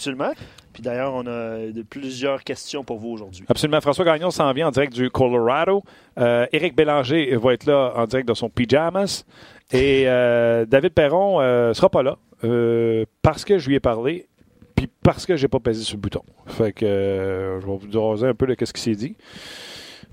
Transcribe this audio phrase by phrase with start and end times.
[0.00, 0.32] Absolument.
[0.72, 3.44] Puis d'ailleurs, on a de- plusieurs questions pour vous aujourd'hui.
[3.48, 3.80] Absolument.
[3.82, 5.82] François Gagnon s'en vient en direct du Colorado.
[6.18, 9.24] Euh, Éric Bélanger va être là en direct de son pyjamas.
[9.72, 14.26] Et euh, David Perron ne sera pas là euh, parce que je lui ai parlé
[14.74, 16.22] puis parce que j'ai pas pesé sur le bouton.
[16.46, 19.16] Fait que euh, je vais vous doser un peu de ce qui s'est dit.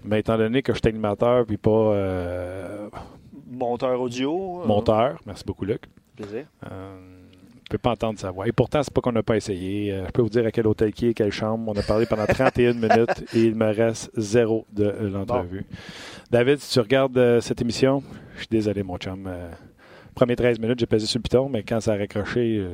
[0.04, 2.90] Mais étant donné que je suis animateur puis pas euh,
[3.50, 4.62] Monteur audio.
[4.64, 5.84] euh, monteur, merci beaucoup Luc.
[6.18, 6.46] Plaisir.
[7.70, 8.48] Je ne peux pas entendre sa voix.
[8.48, 9.92] Et pourtant, c'est pas qu'on n'a pas essayé.
[9.92, 11.70] Euh, je peux vous dire à quel hôtel qui est, quelle chambre.
[11.76, 15.66] On a parlé pendant 31 minutes et il me reste zéro de euh, l'entrevue.
[16.32, 18.02] David, si tu regardes euh, cette émission,
[18.36, 19.26] je suis désolé, mon chum.
[19.28, 19.50] Euh,
[20.16, 22.66] premier 13 minutes, j'ai pesé sur le piton, mais quand ça a raccroché,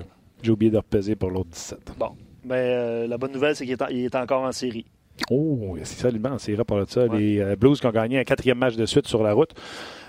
[0.44, 1.94] j'ai oublié de repeser pour l'autre 17.
[1.98, 2.10] Bon.
[2.46, 4.86] Mais euh, la bonne nouvelle, c'est qu'il est, en- il est encore en série.
[5.32, 7.06] Oh, c'est seulement, c'est vrai par ça.
[7.06, 7.18] Ouais.
[7.18, 9.52] Les euh, Blues qui ont gagné un quatrième match de suite sur la route.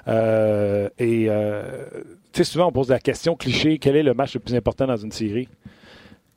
[0.08, 1.86] Euh, et euh,
[2.38, 4.96] sais, souvent on pose la question cliché quel est le match le plus important dans
[4.96, 5.48] une série?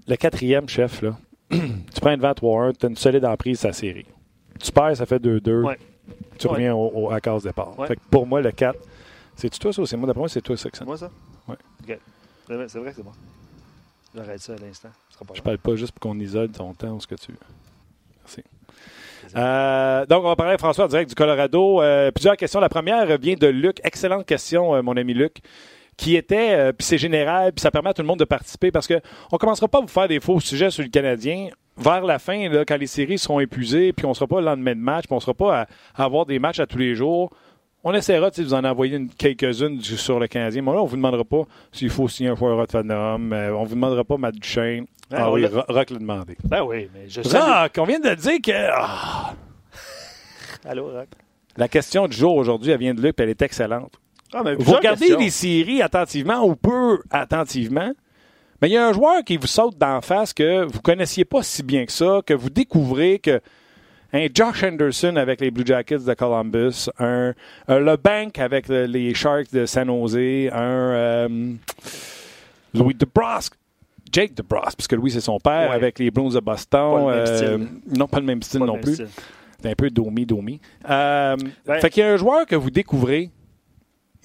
[0.08, 1.18] Le quatrième, chef, là.
[1.50, 1.60] tu
[2.02, 4.06] prends une 23-1, tu as une solide emprise sa série.
[4.60, 5.64] Tu perds, ça fait 2-2.
[5.64, 5.78] Ouais.
[6.38, 6.54] Tu Ouais.
[6.54, 7.78] reviens au, au- à case départ.
[7.80, 7.88] Ouais.
[7.88, 8.78] Fait que pour moi, le 4,
[9.36, 10.08] c'est toi ça ou c'est moi?
[10.08, 10.82] D'après moi, c'est toi ça que ça.
[10.84, 11.10] C'est moi, ça?
[11.48, 11.56] Ouais.
[11.84, 11.98] OK.
[12.48, 13.14] C'est vrai, que c'est moi.
[14.16, 14.90] J'arrête ça à l'instant.
[15.34, 17.38] Je parle pas juste pour qu'on isole ton temps ou ce que tu veux.
[18.24, 18.44] Merci.
[19.36, 21.82] Euh, donc, on va parler à François en direct du Colorado.
[21.82, 22.60] Euh, plusieurs questions.
[22.60, 23.80] La première vient de Luc.
[23.84, 25.40] Excellente question, euh, mon ami Luc.
[25.98, 28.72] Qui était, euh, puis c'est général, puis ça permet à tout le monde de participer
[28.72, 31.50] parce que on commencera pas à vous faire des faux sujets sur le Canadien.
[31.76, 34.74] Vers la fin, là, quand les séries seront épuisées, puis on sera pas le lendemain
[34.76, 37.32] de match, puis on sera pas à, à avoir des matchs à tous les jours.
[37.84, 40.62] On essaiera de vous en envoyer une- quelques-unes sur le Canadien.
[40.64, 43.32] Mais là, on vous demandera pas s'il faut signer un joueur de Phantom.
[43.34, 44.86] Euh, on vous demandera pas Matt Duchesne.
[45.12, 46.36] Ah, Ah, oui, Rock l'a demandé.
[46.44, 47.40] Ben oui, mais je sais.
[47.40, 48.52] Rock, on vient de dire que.
[48.72, 49.34] ah!
[50.66, 51.08] Allô, Rock?
[51.56, 53.94] La question du jour aujourd'hui, elle vient de Luc, puis elle est excellente.
[54.34, 55.20] Ah, Vous regardez questions.
[55.20, 57.92] les séries attentivement ou peu attentivement,
[58.62, 61.44] mais il y a un joueur qui vous saute d'en face que vous connaissiez pas
[61.44, 63.40] si bien que ça, que vous découvrez que
[64.14, 67.34] un Josh Henderson avec les Blue Jackets de Columbus, un,
[67.68, 71.54] un LeBanc avec le- les Sharks de San Jose, un euh,
[72.74, 73.54] Louis DeBrusque,
[74.12, 75.76] Jake DeBrusque, puisque Louis c'est son père, Ouais.
[75.76, 77.06] avec les Blues de Boston.
[77.06, 79.02] Pas le même euh, non, pas le même style Pas le non même plus.
[79.62, 80.60] C'est un peu domi-domi.
[80.90, 81.36] Euh,
[81.68, 81.82] Ouais.
[81.82, 83.30] Fait qu'il y a un joueur que vous découvrez.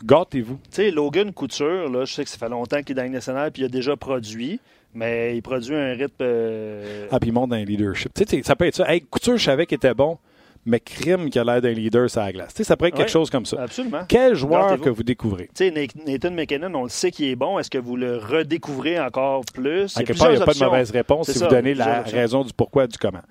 [0.04, 0.56] Gâtez-vous.
[0.64, 3.08] Tu sais, Logan Couture, là, je sais que ça fait longtemps qu'il est dans le
[3.10, 4.60] national puis il a déjà produit,
[4.94, 6.14] mais il produit un rythme.
[6.22, 8.12] euh, Ah, puis il monte dans le leadership.
[8.14, 8.92] Tu sais, ça peut être ça.
[8.92, 10.18] Hey, Couture, je savais qu'il était bon,
[10.64, 12.48] mais Crime qui a l'air d'un leader sur la glace.
[12.54, 13.62] Tu sais, ça pourrait être quelque chose comme ça.
[13.62, 14.02] Absolument.
[14.08, 15.48] Quel joueur que vous découvrez?
[15.54, 17.58] Tu sais, Nathan McKinnon, on le sait qu'il est bon.
[17.58, 19.96] Est-ce que vous le redécouvrez encore plus?
[19.96, 22.00] À quelque part, il n'y a pas de mauvaise réponse si ça, vous donnez la
[22.00, 22.16] options.
[22.18, 23.22] raison du pourquoi, du comment.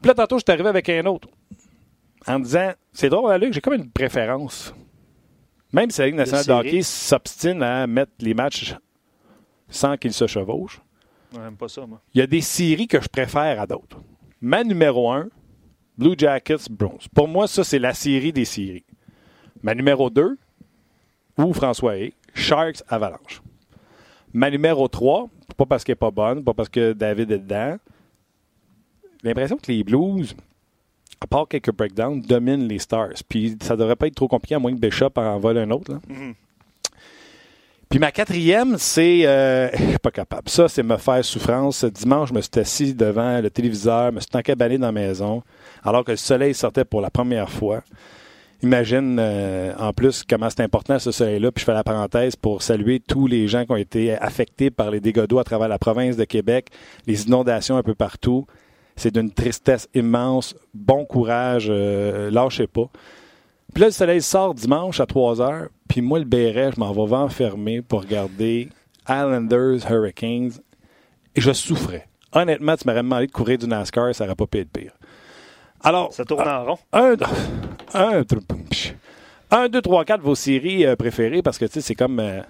[0.00, 1.28] Puis là, tantôt, je suis arrivé avec un autre
[2.26, 4.74] en disant c'est drôle, hein, Luc, j'ai comme une préférence.
[5.76, 8.74] Même si la Ligue nationale de, hockey s'obstine à mettre les matchs
[9.68, 10.80] sans qu'ils se chevauchent,
[11.34, 12.00] Ouais, J'aime pas ça, moi.
[12.14, 14.00] il y a des séries que je préfère à d'autres.
[14.40, 15.28] Ma numéro 1,
[15.98, 17.08] Blue Jackets, Bronze.
[17.14, 18.86] Pour moi, ça, c'est la série des séries.
[19.62, 20.38] Ma numéro 2,
[21.38, 23.42] ou François Hay, Sharks, Avalanche.
[24.32, 25.28] Ma numéro 3,
[25.58, 27.76] pas parce qu'elle n'est pas bonne, pas parce que David est dedans.
[29.22, 30.34] J'ai l'impression que les Blues,
[31.20, 33.14] à part quelques breakdowns, dominent les Stars.
[33.28, 35.92] Puis ça devrait pas être trop compliqué, à moins que Bishop en vole un autre.
[35.92, 36.00] là.
[36.08, 36.34] Mhm.
[37.88, 39.24] Puis ma quatrième, c'est.
[39.26, 40.48] euh, je suis pas capable.
[40.48, 41.78] Ça, c'est me faire souffrance.
[41.78, 45.42] Ce Dimanche, je me suis assis devant le téléviseur, me suis encabané dans la maison,
[45.84, 47.82] alors que le soleil sortait pour la première fois.
[48.62, 51.52] Imagine euh, en plus comment c'est important ce soleil-là.
[51.52, 54.90] Puis je fais la parenthèse pour saluer tous les gens qui ont été affectés par
[54.90, 56.68] les dégâts d'eau à travers la province de Québec,
[57.06, 58.46] les inondations un peu partout.
[58.96, 60.54] C'est d'une tristesse immense.
[60.74, 62.88] Bon courage, euh, lâchez pas.
[63.74, 65.68] Puis là, le soleil sort dimanche à 3 heures.
[65.88, 68.70] Puis moi, le béret, je m'en vais m'enfermer pour regarder
[69.08, 70.52] Islanders Hurricanes.
[71.34, 72.08] Et je souffrais.
[72.32, 74.92] Honnêtement, tu m'aurais demandé de courir du NASCAR, ça n'aurait pas pu être pire.
[75.82, 76.78] Alors, Ça tourne en rond?
[76.92, 77.14] un,
[77.94, 78.22] un,
[79.50, 82.40] un, deux, trois, quatre, vos séries euh, préférées, parce que tu sais, c'est comme, euh,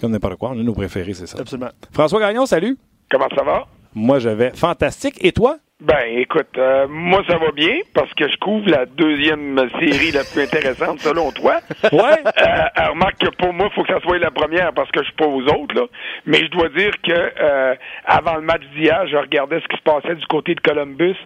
[0.00, 0.50] comme n'importe quoi.
[0.50, 1.38] On a nos préférés, c'est ça.
[1.38, 1.70] Absolument.
[1.92, 2.76] François Gagnon, salut.
[3.10, 3.66] Comment ça va?
[3.94, 5.24] Moi, je vais fantastique.
[5.24, 5.56] Et toi?
[5.80, 10.22] Ben, écoute, euh, moi, ça va bien parce que je couvre la deuxième série la
[10.24, 11.60] plus intéressante, selon toi.
[11.92, 12.22] Ouais.
[12.24, 15.06] Euh, remarque que pour moi, il faut que ça soit la première parce que je
[15.06, 15.86] suis pas aux autres, là.
[16.26, 17.74] Mais je dois dire que euh,
[18.06, 21.16] avant le match d'hier, je regardais ce qui se passait du côté de Columbus.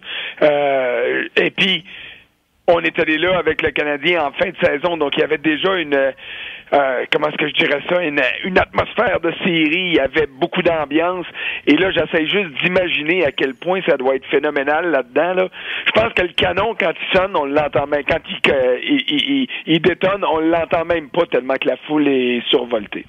[0.41, 1.85] Euh, et puis,
[2.67, 5.37] on est allé là avec le Canadien en fin de saison, donc il y avait
[5.37, 6.13] déjà une
[6.73, 10.61] euh, comment est-ce que je dirais ça, une, atmosphère de série, il y avait beaucoup
[10.61, 11.25] d'ambiance.
[11.65, 15.33] Et là, j'essaie juste d'imaginer à quel point ça doit être phénoménal là-dedans.
[15.33, 15.47] Là.
[15.87, 18.03] Je pense que le canon, quand il sonne, on l'entend même.
[18.07, 23.05] Quand il, détonne, on l'entend même pas tellement que la foule est survoltée.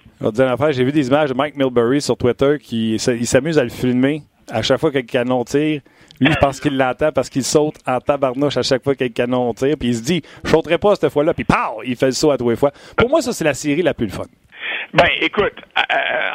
[0.71, 4.62] J'ai vu des images de Mike Milbury sur Twitter qui s'amuse à le filmer à
[4.62, 5.81] chaque fois que le canon tire.
[6.20, 9.52] Lui, je pense qu'il l'entend parce qu'il saute en tabarnouche à chaque fois qu'il canon
[9.55, 9.76] tire.
[9.78, 11.32] Puis il se dit, je sauterai pas cette fois-là.
[11.32, 11.82] Puis pow!
[11.84, 12.70] Il fait le saut à tous les fois.
[12.96, 14.25] Pour moi, ça, c'est la série la plus fun.
[14.93, 15.55] Ben, écoute,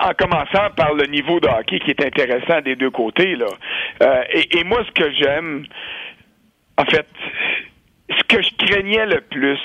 [0.01, 3.47] en commençant par le niveau de hockey qui est intéressant des deux côtés, là.
[4.01, 5.65] Euh, et, et, moi, ce que j'aime,
[6.77, 7.07] en fait,
[8.09, 9.59] ce que je craignais le plus,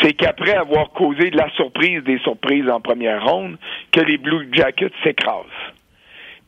[0.00, 3.58] c'est qu'après avoir causé de la surprise des surprises en première ronde,
[3.92, 5.44] que les Blue Jackets s'écrasent.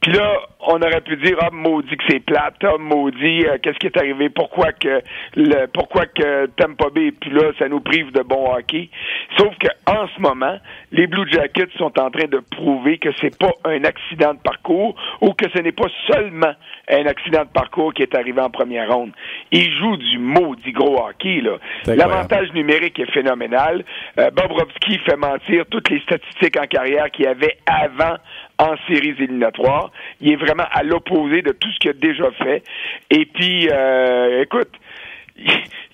[0.00, 3.78] Puis là, on aurait pu dire ah maudit que c'est plate, ah maudit euh, qu'est-ce
[3.78, 5.02] qui est arrivé, pourquoi que
[5.34, 8.90] le pourquoi que Tampa Bay puis là ça nous prive de bon hockey.
[9.36, 10.58] Sauf que en ce moment,
[10.92, 14.94] les Blue Jackets sont en train de prouver que c'est pas un accident de parcours
[15.20, 16.54] ou que ce n'est pas seulement
[16.90, 19.12] un accident de parcours qui est arrivé en première ronde.
[19.52, 21.58] Ils jouent du maudit gros hockey là.
[21.86, 23.84] L'avantage numérique est phénoménal.
[24.18, 28.16] Euh, Bobrovski fait mentir toutes les statistiques en carrière qu'il avait avant
[28.58, 29.90] en séries éliminatoires.
[30.20, 32.62] Il est vraiment à l'opposé de tout ce qu'il a déjà fait.
[33.10, 34.70] Et puis, euh, écoute,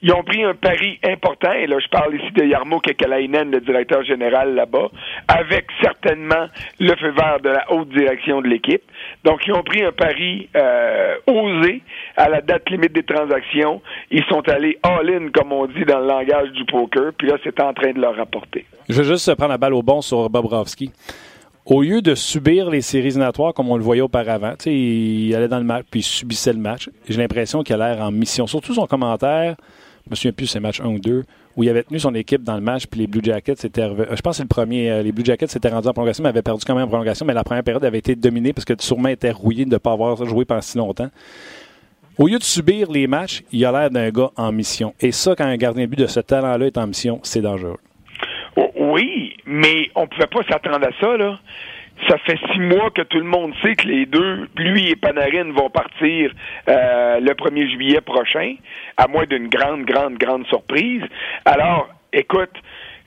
[0.02, 3.60] ils ont pris un pari important, et là je parle ici de Yarmo Kekalainen, le
[3.60, 4.90] directeur général là-bas,
[5.28, 6.46] avec certainement
[6.78, 8.82] le feu vert de la haute direction de l'équipe.
[9.24, 11.82] Donc ils ont pris un pari euh, osé
[12.16, 13.80] à la date limite des transactions.
[14.10, 17.58] Ils sont allés all-in, comme on dit dans le langage du poker, puis là c'est
[17.60, 18.66] en train de leur rapporter.
[18.88, 20.90] Je veux juste prendre la balle au bon sur Bobrovski
[21.66, 25.58] au lieu de subir les séries éliminatoires comme on le voyait auparavant, il allait dans
[25.58, 26.90] le match puis il subissait le match.
[27.08, 28.46] J'ai l'impression qu'il a l'air en mission.
[28.46, 29.56] Surtout son commentaire,
[30.04, 31.24] je me souviens plus c'est match 1 ou 2,
[31.56, 34.06] où il avait tenu son équipe dans le match puis les Blue Jackets étaient euh,
[34.14, 34.90] Je pense que c'est le premier.
[34.90, 37.24] Euh, les Blue Jackets s'étaient rendus en prolongation, mais avaient perdu quand même en prolongation,
[37.24, 39.92] mais la première période avait été dominée parce que sûrement était rouillé de ne pas
[39.92, 41.10] avoir joué pendant si longtemps.
[42.16, 44.94] Au lieu de subir les matchs, il a l'air d'un gars en mission.
[45.00, 47.78] Et ça, quand un gardien de but de ce talent-là est en mission, c'est dangereux.
[48.76, 49.13] Oui,
[49.46, 51.38] mais on pouvait pas s'attendre à ça, là.
[52.08, 55.52] Ça fait six mois que tout le monde sait que les deux, lui et Panarin,
[55.52, 56.32] vont partir
[56.68, 58.56] euh, le 1er juillet prochain,
[58.96, 61.02] à moins d'une grande, grande, grande surprise.
[61.44, 62.50] Alors, écoute,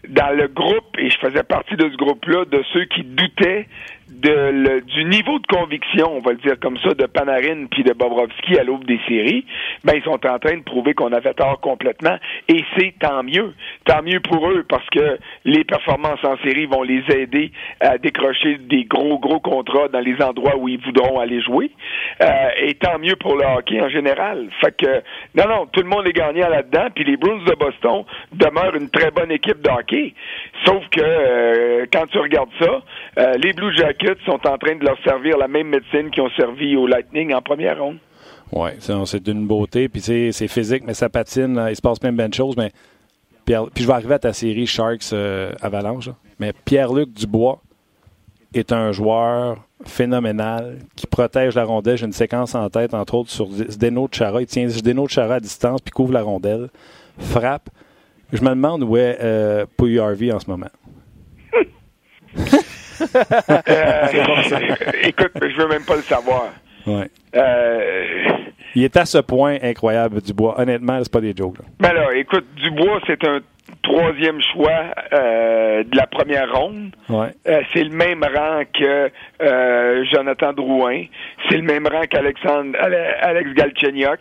[0.08, 3.68] dans le groupe, et je faisais partie de ce groupe-là, de ceux qui doutaient
[4.10, 7.84] de le, du niveau de conviction, on va le dire comme ça, de Panarin puis
[7.84, 9.46] de Bobrovski à l'aube des séries,
[9.84, 12.18] ben ils sont en train de prouver qu'on avait tort complètement
[12.48, 13.54] et c'est tant mieux,
[13.86, 17.52] tant mieux pour eux parce que les performances en série vont les aider
[17.82, 21.72] à décrocher des gros gros contrats dans les endroits où ils voudront aller jouer
[22.22, 24.48] euh, et tant mieux pour le hockey en général.
[24.62, 25.04] Fait que
[25.36, 28.90] non non, tout le monde est gagnant là-dedans puis les Bruins de Boston demeurent une
[28.90, 30.14] très bonne équipe de hockey.
[30.66, 32.82] Sauf que euh, quand tu regardes ça,
[33.18, 36.30] euh, les Blue Jackets sont en train de leur servir la même médecine qu'ils ont
[36.32, 37.98] servi au Lightning en première ronde.
[38.52, 39.90] Oui, c'est une beauté.
[39.90, 41.66] Puis c'est physique, mais ça patine.
[41.70, 42.56] Il se passe plein de choses.
[42.58, 42.72] Mais
[43.46, 46.10] puis je vais arriver à ta série Sharks euh, Avalanche.
[46.40, 47.62] Mais Pierre-Luc Dubois
[48.54, 51.98] est un joueur phénoménal qui protège la rondelle.
[51.98, 54.42] J'ai une séquence en tête, entre autres, sur Zdeno Chara.
[54.42, 56.70] Il tient Zdeno Chara à distance puis couvre la rondelle.
[57.20, 57.70] Frappe.
[58.34, 59.66] Je me demande où est euh,
[60.02, 60.68] Harvey en ce moment.
[63.02, 64.08] Euh,
[65.04, 66.52] écoute, je veux même pas le savoir.
[66.88, 68.04] Euh,
[68.76, 70.60] il est à ce point incroyable, Dubois.
[70.60, 71.58] Honnêtement, c'est pas des jokes.
[71.80, 73.40] Mais ben là, écoute, Dubois, c'est un
[73.84, 76.96] troisième choix euh, de la première ronde.
[77.74, 79.12] c'est le même rang que
[80.12, 81.04] Jonathan Drouin.
[81.50, 84.20] C'est le même rang qu'Alexandre Alex Galchenyuk.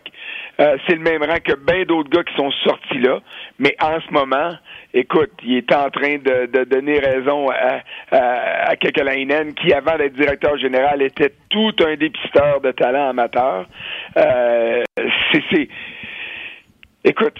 [0.57, 3.19] c'est le même rang que bien d'autres gars qui sont sortis là.
[3.59, 4.53] Mais en ce moment,
[4.93, 10.57] écoute, il est en train de, donner raison à, à, Kekalainen, qui, avant d'être directeur
[10.57, 13.65] général, était tout un dépisteur de talent amateur.
[14.17, 14.83] Euh,
[15.51, 15.67] c'est,
[17.03, 17.35] écoute,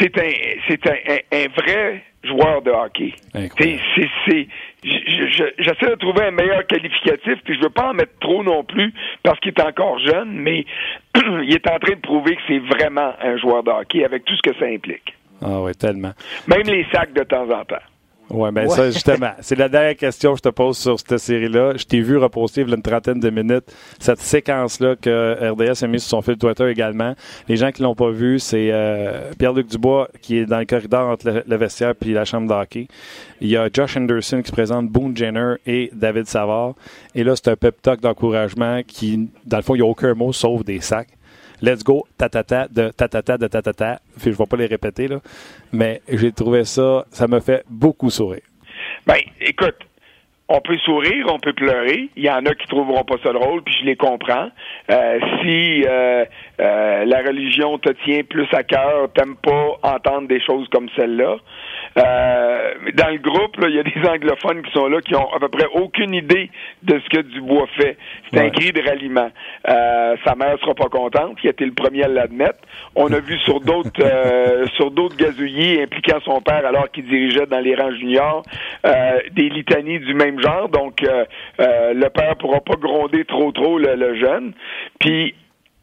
[0.00, 0.30] c'est un,
[0.68, 3.14] c'est un, vrai joueur de hockey.
[3.58, 4.48] C'est,
[4.82, 8.92] j'essaie de trouver un meilleur qualificatif, puis je veux pas en mettre trop non plus
[9.22, 10.64] parce qu'il est encore jeune, mais
[11.16, 14.34] il est en train de prouver que c'est vraiment un joueur de hockey avec tout
[14.36, 15.14] ce que ça implique.
[15.40, 16.12] Ah oui, tellement.
[16.46, 17.82] Même les sacs de temps en temps.
[18.32, 21.74] Oui, bien ça, justement, c'est la dernière question que je te pose sur cette série-là.
[21.76, 23.64] Je t'ai vu reposter il y a une trentaine de minutes
[23.98, 27.14] cette séquence-là que RDS a mis sur son fil Twitter également.
[27.48, 31.10] Les gens qui l'ont pas vu, c'est euh, Pierre-Luc Dubois qui est dans le corridor
[31.10, 32.88] entre le, vestiaire puis la chambre d'hockey.
[33.42, 36.74] Il y a Josh Anderson qui se présente Boone Jenner et David Savard.
[37.14, 40.14] Et là, c'est un pep talk d'encouragement qui, dans le fond, il n'y a aucun
[40.14, 41.08] mot sauf des sacs.
[41.62, 44.00] Let's go, tatata, de tatata, de tatata.
[44.18, 45.20] Je ne vais pas les répéter, là.
[45.72, 48.42] Mais j'ai trouvé ça, ça me fait beaucoup sourire.
[49.06, 49.76] Ben, écoute,
[50.54, 52.10] on peut sourire, on peut pleurer.
[52.14, 54.50] Il y en a qui trouveront pas ça drôle, puis je les comprends.
[54.90, 56.26] Euh, si euh,
[56.60, 61.36] euh, la religion te tient plus à cœur, t'aimes pas entendre des choses comme celle-là.
[61.96, 65.48] Dans le groupe, il y a des anglophones qui sont là qui ont à peu
[65.48, 66.50] près aucune idée
[66.82, 67.96] de ce que Dubois fait.
[68.30, 69.30] C'est un cri de ralliement.
[69.66, 72.60] Sa mère sera pas contente, qui a été le premier à l'admettre.
[72.94, 73.90] On a vu sur d'autres
[74.76, 78.42] sur d'autres gazouillis impliquant son père alors qu'il dirigeait dans les rangs juniors
[78.84, 80.68] des litanies du même genre.
[80.68, 81.00] Donc
[81.58, 84.52] le père pourra pas gronder trop trop le, le jeune.
[85.00, 85.34] Puis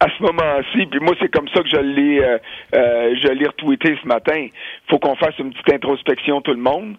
[0.01, 2.38] à ce moment-ci, puis moi c'est comme ça que je l'ai euh,
[2.74, 4.48] euh, je retweeté ce matin.
[4.89, 6.96] Faut qu'on fasse une petite introspection tout le monde.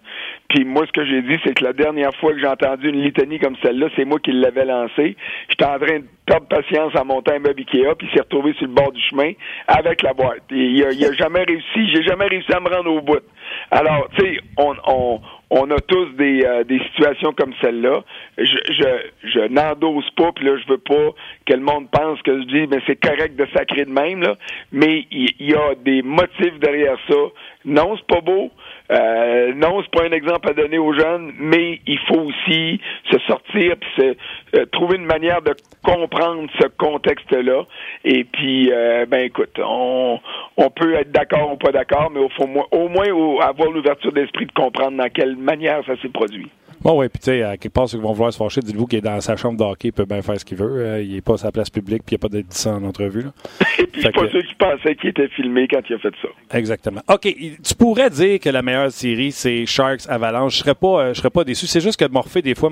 [0.49, 3.02] Puis moi ce que j'ai dit c'est que la dernière fois que j'ai entendu une
[3.02, 5.17] litanie comme celle-là, c'est moi qui l'avais lancée.
[5.49, 6.05] J'étais en train de
[6.38, 9.32] patience en montant un meuble Ikea, puis il s'est retrouvé sur le bord du chemin
[9.66, 10.42] avec la boîte.
[10.50, 13.22] il, a, jamais réussi, j'ai jamais réussi à me rendre au bout.
[13.70, 18.02] Alors, tu sais, on, a tous des, euh, des situations comme celle-là.
[18.38, 21.10] Je, je, je n'endosse pas, puis là, je veux pas
[21.46, 24.37] que le monde pense que je dis, mais c'est correct de sacrer de même, là.
[24.72, 27.16] Mais il y, a des motifs derrière ça.
[27.64, 28.50] Non, c'est pas beau.
[28.90, 33.19] Euh, non, c'est pas un exemple à donner aux jeunes, mais il faut aussi se
[33.21, 37.64] sortir puis se euh, trouver une manière de comprendre ce contexte-là.
[38.05, 40.19] Et puis, euh, ben écoute, on,
[40.57, 43.07] on peut être d'accord ou pas d'accord, mais au, fond, au moins
[43.43, 46.49] avoir l'ouverture d'esprit de comprendre dans quelle manière ça s'est produit.
[46.82, 48.87] Bon, oui, puis tu sais, à quelque part, ceux qui vont vouloir se fâcher, dites-vous
[48.87, 50.87] qu'il est dans sa chambre d'hockey, il peut bien faire ce qu'il veut.
[50.87, 52.82] Euh, il n'est pas à sa place publique, puis il n'y a pas d'être en
[52.84, 53.22] entrevue.
[53.22, 53.32] Là.
[53.78, 56.56] Et puis, c'est pas ceux qui pensaient qu'il était filmé quand il a fait ça.
[56.56, 57.02] Exactement.
[57.08, 60.54] OK, tu pourrais dire que la meilleure série, c'est Sharks Avalanche.
[60.54, 61.66] Je serais pas, euh, je serais pas déçu.
[61.66, 62.70] C'est juste que Morphée, des fois,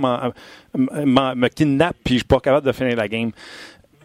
[0.75, 3.31] me kidnappe, puis je suis pas capable de finir la game.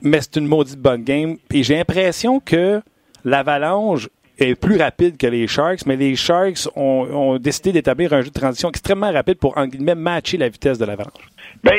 [0.02, 1.38] Mais c'est une maudite bonne game.
[1.54, 2.82] Et j'ai l'impression que
[3.24, 4.10] l'Avalanche
[4.40, 8.34] est plus rapide que les Sharks, mais les Sharks ont, décidé d'établir un jeu de
[8.34, 11.30] transition extrêmement rapide pour, en guillemets, matcher la vitesse de l'avalanche.
[11.64, 11.78] Ben,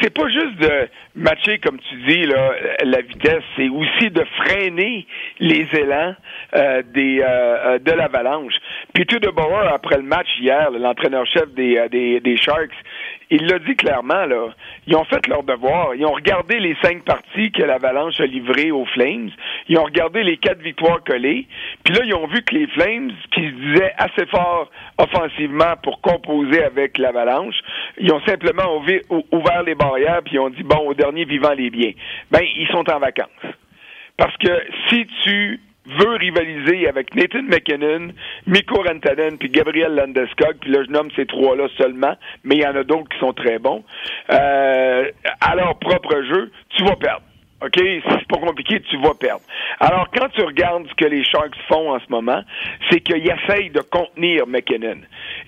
[0.00, 5.06] c'est pas juste de matcher, comme tu dis, la vitesse, c'est aussi de freiner
[5.38, 6.14] les élans
[6.56, 8.54] euh, des, euh, euh, de l'avalanche.
[9.74, 12.74] Après le match hier, l'entraîneur-chef des, des Sharks,
[13.30, 14.48] il l'a dit clairement, là.
[14.86, 15.94] Ils ont fait leur devoir.
[15.94, 19.30] Ils ont regardé les cinq parties que l'Avalanche a livrées aux Flames.
[19.68, 21.46] Ils ont regardé les quatre victoires collées.
[21.84, 26.00] Puis là, ils ont vu que les Flames, qui se disaient assez fort offensivement pour
[26.00, 27.56] composer avec l'Avalanche,
[27.98, 28.82] ils ont simplement
[29.32, 31.92] ouvert les barrières puis ils ont dit, bon, au dernier vivant les biens.
[32.30, 33.28] Ben, ils sont en vacances.
[34.16, 38.12] Parce que si tu veut rivaliser avec Nathan McKinnon,
[38.46, 42.66] Mikko Rantanen puis Gabriel Landeskog, puis là je nomme ces trois-là seulement, mais il y
[42.66, 43.84] en a d'autres qui sont très bons.
[44.30, 45.10] Euh,
[45.40, 47.22] à leur propre jeu, tu vas perdre.
[47.64, 47.76] OK?
[47.76, 49.42] C'est pas compliqué, tu vas perdre.
[49.80, 52.42] Alors, quand tu regardes ce que les Sharks font en ce moment,
[52.90, 54.98] c'est qu'ils essayent de contenir McKinnon.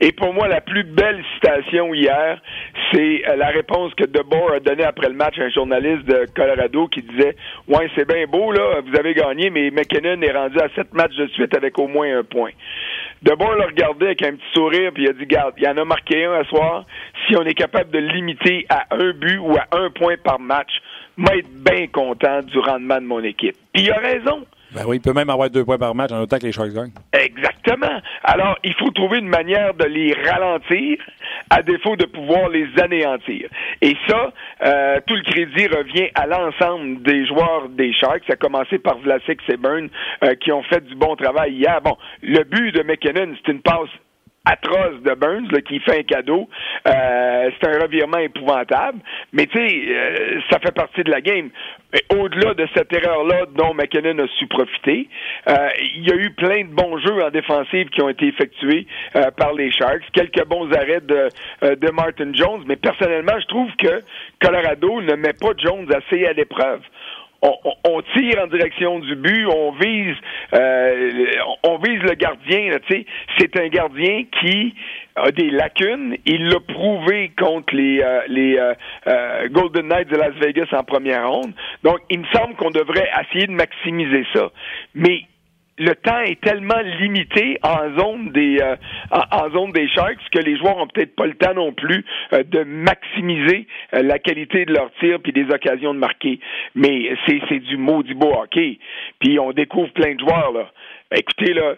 [0.01, 2.41] Et pour moi, la plus belle citation hier,
[2.93, 6.27] c'est euh, la réponse que DeBoer a donnée après le match à un journaliste de
[6.35, 7.37] Colorado qui disait
[7.69, 11.17] Ouais, c'est bien beau, là, vous avez gagné, mais McKinnon est rendu à sept matchs
[11.17, 12.51] de suite avec au moins un point.
[13.23, 15.77] DeBoer l'a regardé avec un petit sourire, puis il a dit Garde, il y en
[15.77, 16.85] a marqué un à soir.
[17.27, 20.71] Si on est capable de limiter à un but ou à un point par match,
[21.17, 23.57] m'être bien content du rendement de mon équipe.
[23.73, 24.45] Puis il a raison.
[24.75, 26.73] Ben oui, il peut même avoir deux points par match en autant que les Sharks
[26.73, 26.93] gagnent.
[27.13, 28.01] Exactement.
[28.25, 30.99] Alors, il faut trouver une manière de les ralentir
[31.51, 33.49] à défaut de pouvoir les anéantir.
[33.81, 34.33] Et ça,
[34.65, 38.25] euh, tout le crédit revient à l'ensemble des joueurs des Sharks.
[38.27, 39.89] Ça a commencé par Vlasic et Burn
[40.25, 41.81] euh, qui ont fait du bon travail hier.
[41.83, 43.89] Bon, le but de McKinnon, c'est une passe
[44.47, 46.49] atroce de Burns là, qui fait un cadeau.
[46.87, 49.01] Euh, c'est un revirement épouvantable.
[49.33, 51.51] Mais tu sais, euh, ça fait partie de la game.
[52.11, 55.09] Au-delà de cette erreur-là dont McKinnon a su profiter,
[55.49, 58.87] euh, il y a eu plein de bons jeux en défensive qui ont été effectués
[59.17, 60.05] euh, par les Sharks.
[60.13, 61.29] Quelques bons arrêts de,
[61.75, 64.03] de Martin Jones, mais personnellement, je trouve que
[64.41, 66.81] Colorado ne met pas Jones assez à l'épreuve
[67.43, 70.17] on, tire en direction du but, on vise,
[70.55, 71.27] euh,
[71.63, 72.71] on vise le gardien.
[73.39, 74.75] C'est un gardien qui
[75.17, 76.17] a des lacunes.
[76.25, 81.29] Il l'a prouvé contre les, euh, les euh, Golden Knights de Las Vegas en première
[81.29, 81.53] ronde.
[81.83, 84.51] Donc, il me semble qu'on devrait essayer de maximiser ça.
[84.95, 85.23] Mais
[85.79, 88.77] le temps est tellement limité en zone des euh,
[89.11, 92.43] en, zone des Sharks que les joueurs ont peut-être pas le temps non plus euh,
[92.45, 96.41] de maximiser euh, la qualité de leur tir puis des occasions de marquer.
[96.75, 98.79] Mais c'est c'est du maudit beau hockey.
[99.19, 100.71] Puis on découvre plein de joueurs là.
[101.15, 101.77] Écoutez là,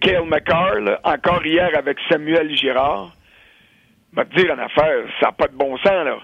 [0.00, 3.12] Kale McCarr, encore hier avec Samuel Girard.
[4.12, 6.18] Va te dire en affaire, ça n'a pas de bon sens là.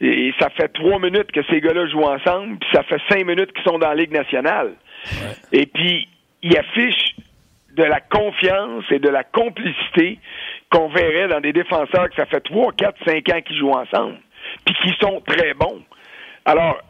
[0.00, 3.52] Et ça fait trois minutes que ces gars-là jouent ensemble, puis ça fait cinq minutes
[3.52, 4.72] qu'ils sont dans la Ligue nationale.
[5.52, 6.08] Et puis,
[6.42, 7.16] il affiche
[7.76, 10.18] de la confiance et de la complicité
[10.70, 14.16] qu'on verrait dans des défenseurs que ça fait 3, 4, 5 ans qu'ils jouent ensemble,
[14.64, 15.82] puis qui sont très bons.
[16.46, 16.80] Alors,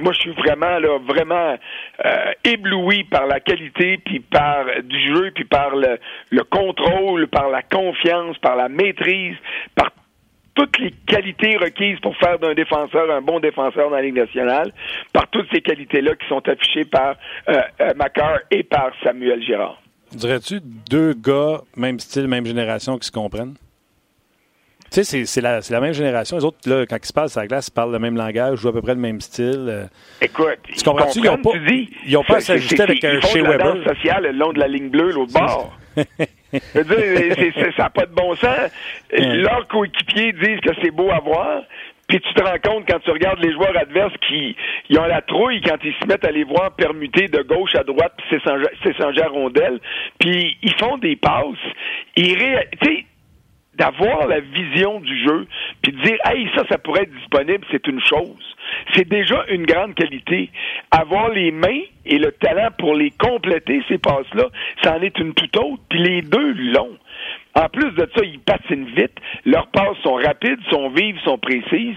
[0.00, 1.56] moi, je suis vraiment, là, vraiment
[2.04, 5.98] euh, ébloui par la qualité, puis par du jeu, puis par le,
[6.30, 9.36] le contrôle, par la confiance, par la maîtrise,
[9.76, 9.92] par
[10.58, 14.72] toutes les qualités requises pour faire d'un défenseur un bon défenseur dans la Ligue nationale,
[15.12, 17.14] par toutes ces qualités-là qui sont affichées par
[17.48, 19.80] euh, euh et par Samuel Girard.
[20.12, 20.60] Dirais-tu
[20.90, 23.54] deux gars, même style, même génération, qui se comprennent?
[24.90, 26.38] Tu sais, c'est la, la, même génération.
[26.38, 28.58] Les autres, là, quand ils se parlent sur la glace, ils parlent le même langage,
[28.58, 29.66] jouent à peu près le même style.
[29.68, 29.84] Euh.
[30.22, 31.18] Écoute, tu comprends-tu?
[31.18, 31.50] Ils n'ont pas,
[32.06, 33.76] ils ont pas à s'ajuster avec un chez Weber.
[33.76, 35.78] Ils social le long de la ligne bleue, l'autre bord.
[36.52, 38.70] Je veux dire, ça n'a pas de bon sens.
[39.12, 41.62] Leurs coéquipiers disent que c'est beau à voir.
[42.08, 44.56] Puis tu te rends compte quand tu regardes les joueurs adverses qui
[44.88, 47.84] ils ont la trouille quand ils se mettent à les voir permuter de gauche à
[47.84, 48.40] droite puis
[48.82, 49.78] s'échanger à rondelle.
[50.18, 51.44] Puis ils font des passes.
[52.16, 53.06] Ils ré...
[53.78, 55.46] D'avoir la vision du jeu,
[55.82, 58.56] puis de dire, hey, ça, ça pourrait être disponible, c'est une chose.
[58.94, 60.50] C'est déjà une grande qualité.
[60.90, 64.46] Avoir les mains et le talent pour les compléter, ces passes-là,
[64.82, 66.96] ça en est une toute autre, puis les deux l'ont.
[67.54, 71.96] En plus de ça, ils patinent vite, leurs passes sont rapides, sont vives, sont précises.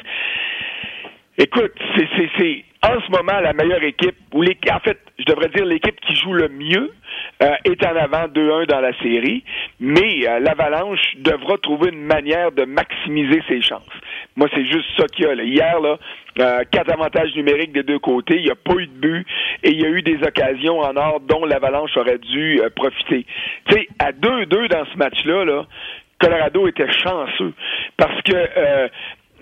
[1.38, 6.00] Écoute, c'est en ce moment la meilleure équipe, ou en fait, je devrais dire l'équipe
[6.02, 6.92] qui joue le mieux
[7.42, 9.44] euh, est en avant 2-1 dans la série,
[9.80, 13.82] mais euh, l'Avalanche devra trouver une manière de maximiser ses chances.
[14.36, 15.34] Moi, c'est juste ça qu'il y a.
[15.44, 15.98] Hier, là,
[16.40, 19.28] euh, quatre avantages numériques des deux côtés, il n'y a pas eu de but
[19.64, 23.26] et il y a eu des occasions en or dont l'Avalanche aurait dû profiter.
[23.70, 25.66] Tu sais, à 2-2 dans ce match-là, là,
[26.20, 27.54] Colorado était chanceux
[27.98, 28.90] parce que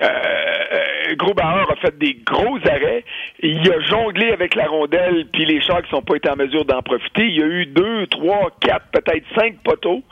[0.02, 3.04] euh, euh, Grosbauer a fait des gros arrêts.
[3.42, 6.82] Il a jonglé avec la rondelle, puis les Sharks n'ont pas été en mesure d'en
[6.82, 7.26] profiter.
[7.26, 10.04] Il y a eu deux, trois, quatre, peut-être cinq poteaux.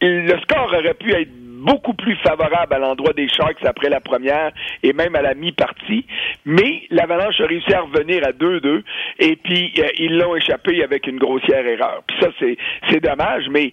[0.00, 4.52] Le score aurait pu être beaucoup plus favorable à l'endroit des Sharks après la première
[4.82, 6.06] et même à la mi-partie.
[6.44, 8.82] Mais l'Avalanche a réussi à revenir à 2-2
[9.18, 12.02] et puis euh, ils l'ont échappé avec une grossière erreur.
[12.06, 12.56] Puis ça, c'est,
[12.90, 13.72] c'est dommage, mais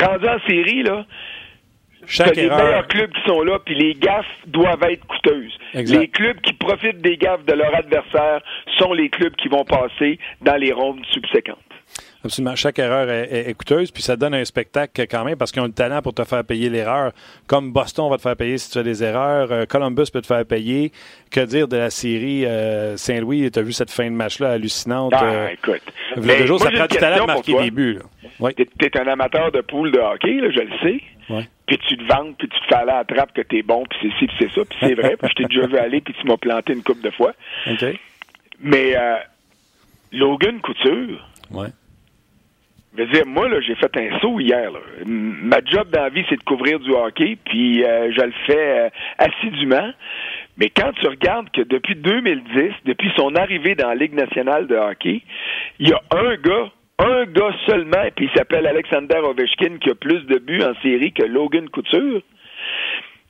[0.00, 1.04] rendu en série, là,
[2.08, 5.56] chaque les meilleurs clubs qui sont là, puis les gaffes doivent être coûteuses.
[5.74, 8.40] Les clubs qui profitent des gaffes de leur adversaire
[8.78, 11.58] sont les clubs qui vont passer dans les rondes subséquentes.
[12.24, 12.56] Absolument.
[12.56, 15.72] Chaque erreur est, coûteuse, puis ça donne un spectacle quand même parce qu'ils ont le
[15.72, 17.12] talent pour te faire payer l'erreur.
[17.46, 20.26] Comme Boston va te faire payer si tu fais des erreurs, euh, Columbus peut te
[20.26, 20.90] faire payer.
[21.30, 23.50] Que dire de la série euh, Saint-Louis?
[23.50, 25.12] Tu as vu cette fin de match-là hallucinante?
[25.14, 25.82] Ah, euh, écoute.
[26.16, 28.00] Mais jours, ça prend du talent de marquer des buts.
[28.40, 28.52] Oui.
[28.56, 31.44] Tu es, un amateur de poule de hockey, là, je le sais.
[31.68, 33.84] Puis tu te vantes, puis tu te fais aller à la trappe que t'es bon,
[33.88, 36.00] puis c'est ci, puis c'est ça, puis c'est vrai, puis je t'ai déjà vu aller,
[36.00, 37.32] puis tu m'as planté une coupe de fois.
[37.70, 37.84] OK.
[38.60, 39.16] Mais euh,
[40.12, 41.68] Logan Couture, ouais.
[42.96, 44.72] Je veux dire, moi, là, j'ai fait un saut hier.
[45.06, 48.86] Ma job dans la vie, c'est de couvrir du hockey, puis euh, je le fais
[48.86, 49.92] euh, assidûment.
[50.56, 54.74] Mais quand tu regardes que depuis 2010, depuis son arrivée dans la Ligue nationale de
[54.74, 55.22] hockey,
[55.78, 59.90] il y a un gars un gars seulement, et puis il s'appelle Alexander Ovechkin, qui
[59.90, 62.22] a plus de buts en série que Logan Couture.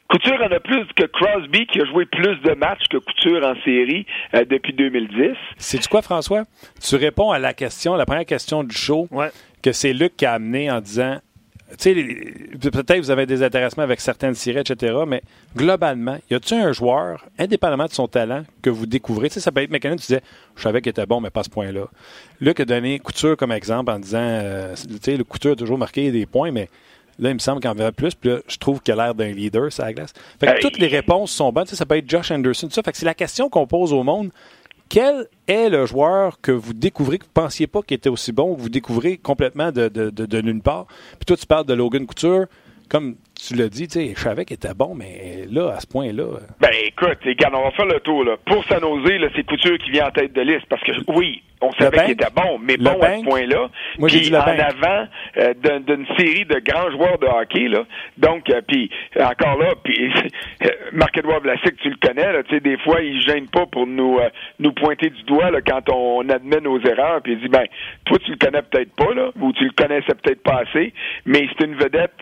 [0.09, 3.55] Couture en a plus que Crosby, qui a joué plus de matchs que Couture en
[3.63, 5.37] série euh, depuis 2010.
[5.59, 6.45] C'est du quoi, François?
[6.81, 9.07] Tu réponds à la question, la première question du show,
[9.63, 11.19] que c'est Luc qui a amené en disant
[11.77, 15.23] peut-être vous avez des intéressements avec certaines séries, etc., mais
[15.57, 19.29] globalement, y a-t-il un joueur, indépendamment de son talent, que vous découvrez?
[19.29, 20.23] Ça peut être McKinnon, tu disais,
[20.57, 21.87] je savais qu'il était bon, mais pas à ce point-là.
[22.41, 25.79] Luc a donné Couture comme exemple en disant, euh, tu sais, le Couture a toujours
[25.79, 26.71] marqué des points, mais
[27.19, 29.15] là, il me semble qu'il en verra plus, puis là, je trouve qu'il a l'air
[29.15, 30.13] d'un leader, ça glace.
[30.41, 31.67] Fait que toutes les réponses sont bonnes.
[31.67, 32.83] Ça peut être Josh Anderson, tout ça.
[32.83, 34.31] Fait que c'est la question qu'on pose au monde
[34.89, 38.33] quel est le joueur que vous découvrez, que vous ne pensiez pas qu'il était aussi
[38.33, 40.87] bon, que vous découvrez complètement de, de, de, nulle part?
[40.87, 42.47] Puis toi, tu parles de Logan Couture.
[42.89, 46.25] Comme tu l'as dit, je savais qu'il était bon, mais là, à ce point-là.
[46.61, 48.37] Ben, écoute, regarde, on va faire le tour, là.
[48.45, 51.73] Pour San Jose, c'est Couture qui vient en tête de liste, parce que, oui, on
[51.73, 53.69] savait qu'il était bon, mais bon à ce point-là.
[53.99, 57.85] Le en avant euh, d'une série de grands joueurs de hockey, là.
[58.17, 60.13] Donc, euh, puis encore là, puis
[60.93, 64.19] Marc-Edouard Vlasic, tu le connais, là, tu sais, des fois, il gêne pas pour nous
[64.19, 67.65] euh, nous pointer du doigt, là, quand on admet nos erreurs, puis il dit, ben,
[68.05, 70.93] toi, tu le connais peut-être pas, là, ou tu le connaissais peut-être pas assez,
[71.27, 72.15] mais c'est une vedette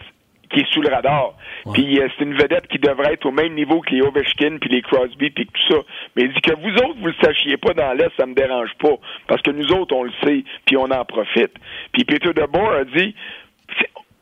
[0.50, 1.34] qui est sous le radar.
[1.72, 4.70] Puis euh, c'est une vedette qui devrait être au même niveau que les Ovechkin puis
[4.70, 5.80] les Crosby puis tout ça.
[6.14, 8.72] Mais il dit que vous autres vous le sachiez pas dans l'est, ça me dérange
[8.78, 11.52] pas parce que nous autres on le sait puis on en profite.
[11.92, 13.14] Puis Peter DeBoer a dit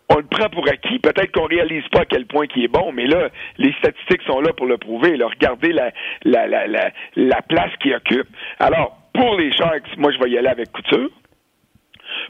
[0.08, 0.98] on le prend pour acquis.
[0.98, 4.40] Peut-être qu'on réalise pas à quel point il est bon, mais là, les statistiques sont
[4.40, 5.16] là pour le prouver.
[5.16, 5.92] Là, regardez la,
[6.24, 8.28] la, la, la, la place qu'il occupe.
[8.58, 11.10] Alors, pour les Sharks, moi, je vais y aller avec Couture.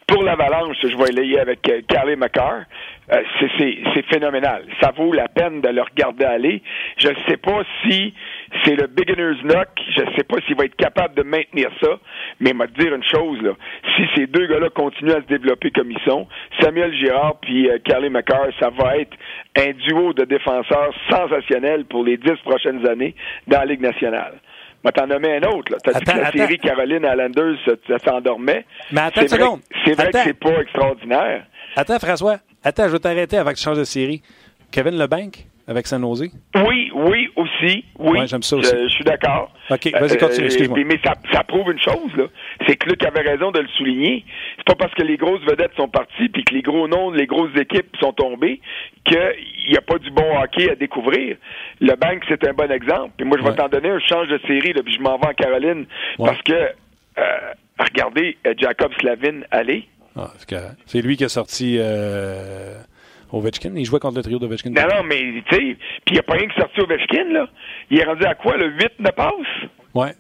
[0.07, 2.64] Pour l'Avalanche, je vais aller avec euh, Carly McCarr.
[3.12, 3.23] Euh,
[3.59, 4.64] c'est phénoménal.
[4.81, 6.62] Ça vaut la peine de le regarder aller.
[6.99, 8.14] Je ne sais pas si
[8.64, 9.69] c'est le beginner's knock.
[9.95, 11.99] Je ne sais pas s'il va être capable de maintenir ça.
[12.40, 13.53] Mais m'a dire une chose, là.
[13.97, 16.27] Si ces deux gars-là continuent à se développer comme ils sont,
[16.61, 19.17] Samuel Girard puis euh, Carly McCarr, ça va être
[19.57, 23.14] un duo de défenseurs sensationnel pour les dix prochaines années
[23.47, 24.35] dans la Ligue nationale.
[24.85, 25.77] Mais t'en nommé un autre.
[25.83, 27.57] T'as dit que la série Caroline Islanders,
[27.88, 28.66] ça, s'endormait?
[28.92, 29.61] Mais attends une seconde.
[29.85, 31.47] C'est vrai que c'est pas extraordinaire.
[31.75, 32.38] Attends, François.
[32.62, 34.23] Attends, je vais t'arrêter avant que tu changes de série.
[34.70, 35.31] Kevin Lebanc
[35.66, 36.31] avec San Jose?
[36.55, 37.85] Oui, oui, aussi.
[37.98, 38.70] Oui, j'aime ça aussi.
[38.70, 39.50] Je, suis d'accord.
[39.70, 40.79] OK, vas-y, continue, euh, excuse-moi.
[40.85, 42.24] Mais, ça, ça, prouve une chose, là.
[42.66, 44.24] C'est que Luc avait raison de le souligner.
[44.59, 47.27] C'est pas parce que les grosses vedettes sont parties puis que les gros noms, les
[47.27, 48.61] grosses équipes sont tombées
[49.05, 51.37] qu'il n'y a pas du bon hockey à découvrir.
[51.81, 53.12] Le Bank, c'est un bon exemple.
[53.16, 55.29] Puis moi, je vais t'en donner un change de série, là, puis je m'en vais
[55.29, 55.87] en Caroline.
[56.18, 57.22] Parce que, euh,
[57.79, 59.88] regardez, euh, Jacob Slavin, allez.
[60.16, 60.31] Ah,
[60.87, 61.77] c'est lui qui a sorti...
[61.81, 62.74] Euh...
[63.37, 63.73] Ovechkin.
[63.77, 64.70] Il jouait contre le trio d'Ovechkin.
[64.70, 65.77] Non, non, mais tu sais, puis
[66.09, 67.49] il n'y a pas rien qui sorti Ovechkin, là.
[67.90, 69.33] Il est rendu à quoi, le 8 ne passe?
[69.94, 70.12] Ouais.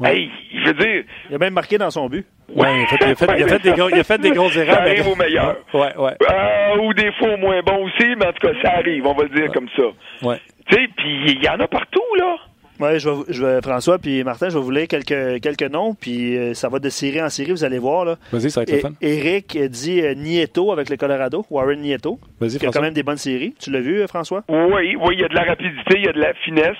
[0.00, 0.16] ouais.
[0.16, 1.04] Hey, je veux dire.
[1.30, 2.26] Il a même marqué dans son but.
[2.48, 4.18] Oui, il a fait, il a fait, il a fait, des, gros, il a fait
[4.18, 4.74] des grosses erreurs.
[4.74, 5.56] Ça arrive au meilleur.
[5.72, 6.12] Ouais, ouais.
[6.30, 9.14] Euh, ou des fois au moins bon aussi, mais en tout cas, ça arrive, on
[9.14, 9.82] va le dire comme ça.
[10.22, 10.40] Ouais.
[10.66, 12.36] Tu sais, puis il y en a partout, là.
[12.80, 15.94] Oui, je vais, je vais, François puis Martin, je vais vous lire quelques, quelques noms,
[15.94, 18.04] puis euh, ça va de série en série, vous allez voir.
[18.04, 18.16] Là.
[18.32, 18.92] Vas-y, ça va être le fun.
[19.00, 22.18] Eric dit euh, Nieto avec le Colorado, Warren Nieto.
[22.40, 23.54] Vas-y, Il y a quand même des bonnes séries.
[23.60, 24.42] Tu l'as vu, euh, François?
[24.48, 26.76] Oui, oui, il y a de la rapidité, il y a de la finesse,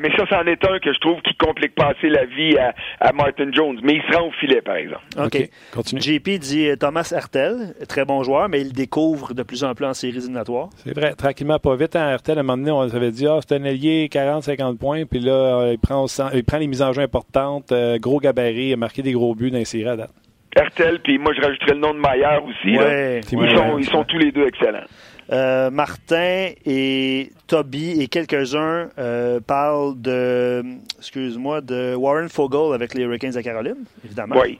[0.00, 2.74] mais ça, c'en est un que je trouve qui complique pas assez la vie à,
[3.00, 5.02] à, Martin Jones, mais il se rend au filet, par exemple.
[5.18, 5.48] OK.
[5.72, 6.00] Continue.
[6.00, 9.94] JP dit Thomas Hertel, très bon joueur, mais il découvre de plus en plus en
[9.94, 10.68] séries éliminatoires.
[10.76, 11.96] C'est vrai, tranquillement, pas vite.
[11.96, 15.04] Hein, Hertel, à un moment donné, on avait dit, ah, c'est un allié, 40-50 points,
[15.06, 18.72] puis là, il prend il prend les mises en jeu importantes, euh, gros gabarit, il
[18.74, 20.12] a marqué des gros buts dans les séries à date.
[20.54, 22.76] Hertel, puis moi je rajouterais le nom de Maillard aussi.
[22.76, 24.84] Ouais, ils, sont, ils sont tous les deux excellents.
[25.30, 30.62] Euh, Martin et Toby et quelques-uns euh, parlent de,
[30.98, 34.36] excuse-moi, de Warren Fogle avec les Hurricanes de Caroline, évidemment.
[34.38, 34.58] Oui.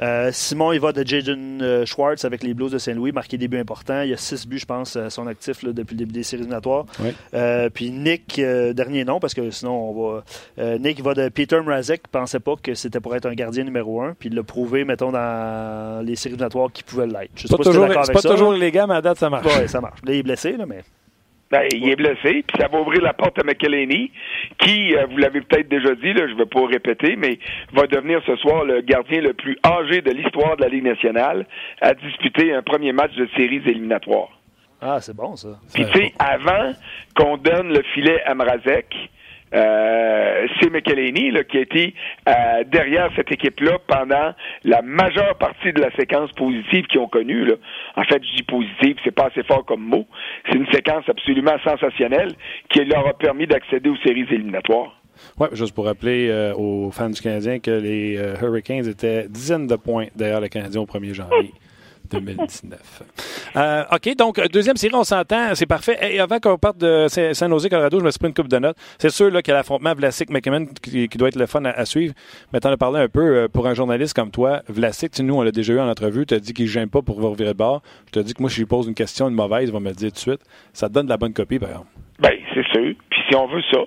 [0.00, 3.48] Euh, Simon, il va de Jaden euh, Schwartz avec les Blues de Saint-Louis, marqué des
[3.48, 4.02] buts importants.
[4.02, 6.42] Il y a six buts, je pense, à son actif depuis le début des séries
[6.42, 6.86] éliminatoires.
[7.34, 10.78] Euh, puis Nick, dernier nom, parce que sinon on va.
[10.78, 14.14] Nick va de Peter Mrazek, pensait pas que c'était pour être un gardien numéro un,
[14.18, 17.30] puis il l'a prouvé, mettons, dans les séries éliminatoires qu'il pouvait l'être.
[17.36, 19.46] C'est pas, toujours, pas toujours illégal, mais à date, ça marche.
[19.46, 20.00] Oui, ça marche.
[20.04, 20.82] Là, il est blessé, là, mais.
[21.50, 24.10] Ben, il est blessé, puis ça va ouvrir la porte à McElhaney,
[24.58, 27.38] qui, euh, vous l'avez peut-être déjà dit, là, je ne vais pas répéter, mais
[27.72, 31.46] va devenir ce soir le gardien le plus âgé de l'histoire de la Ligue nationale
[31.80, 34.38] à disputer un premier match de séries éliminatoires.
[34.80, 35.58] Ah, c'est bon, ça.
[35.72, 36.72] Puis, tu sais, avant
[37.16, 38.94] qu'on donne le filet à Mrazek,
[39.54, 41.94] euh, c'est McElhaney là, qui a été
[42.28, 44.34] euh, derrière cette équipe-là pendant
[44.64, 47.44] la majeure partie de la séquence positive qu'ils ont connue.
[47.44, 47.54] Là.
[47.96, 50.06] En fait, je dis positive, c'est pas assez fort comme mot.
[50.46, 52.34] C'est une séquence absolument sensationnelle
[52.68, 55.00] qui leur a permis d'accéder aux séries éliminatoires.
[55.38, 59.76] Oui, juste pour rappeler euh, aux fans du Canadien que les Hurricanes étaient dizaines de
[59.76, 61.52] points derrière le Canadien au 1er janvier.
[62.10, 63.02] 2019.
[63.56, 65.98] Euh, OK, donc, deuxième série, on s'entend, c'est parfait.
[66.14, 68.58] Et avant qu'on parte de San Jose, Colorado, je me suis pris une coupe de
[68.58, 68.76] notes.
[68.98, 72.14] C'est sûr qu'il y a l'affrontement Vlasic-McKinnon qui, qui, doit être le fun à, suivre.
[72.52, 75.42] Mais t'en as parlé un peu, euh, pour un journaliste comme toi, Vlasic, nous, on
[75.42, 77.58] l'a déjà eu en entrevue, tu as dit qu'il ne gêne pas pour revirer de
[77.58, 77.82] bord.
[78.06, 79.80] Je te dis que moi, si je lui pose une question, une mauvaise, il va
[79.80, 80.40] me le dire tout de suite.
[80.72, 81.88] Ça te donne de la bonne copie, par exemple.
[82.18, 82.94] Bien, c'est sûr.
[83.10, 83.80] Puis si on veut ça,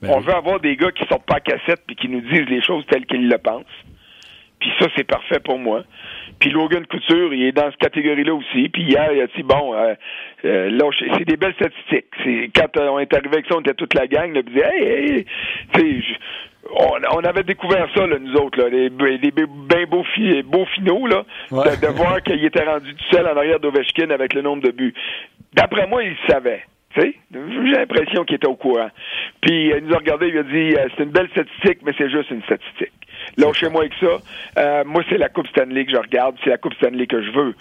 [0.00, 2.48] ben on veut avoir des gars qui sortent pas à cassette puis qui nous disent
[2.48, 3.64] les choses telles qu'ils le pensent.
[4.60, 5.84] Puis ça, c'est parfait pour moi.
[6.40, 8.68] Puis Logan Couture, il est dans cette catégorie-là aussi.
[8.68, 9.94] Puis hier, il a dit, bon, euh,
[10.44, 12.06] euh, là, c'est des belles statistiques.
[12.22, 14.70] C'est, quand euh, on est arrivé avec ça, on était toute la gang, là, disait,
[14.76, 15.26] hey,
[15.74, 16.04] hey,
[16.70, 20.04] on, on, avait découvert ça, là, nous autres, là, des, des bien beaux
[20.44, 24.42] beaux finaux, là, de, voir qu'il était rendu tout seul en arrière d'Ovechkin avec le
[24.42, 24.94] nombre de buts.
[25.54, 26.64] D'après moi, il savait.
[26.96, 28.90] J'ai l'impression qu'il était au courant.
[29.40, 32.10] Puis il nous a regardé, il a dit euh, c'est une belle statistique, mais c'est
[32.10, 32.92] juste une statistique.
[33.36, 34.18] Lâchez-moi avec ça.
[34.58, 37.30] Euh, moi, c'est la Coupe Stanley que je regarde, c'est la Coupe Stanley que je
[37.30, 37.54] veux.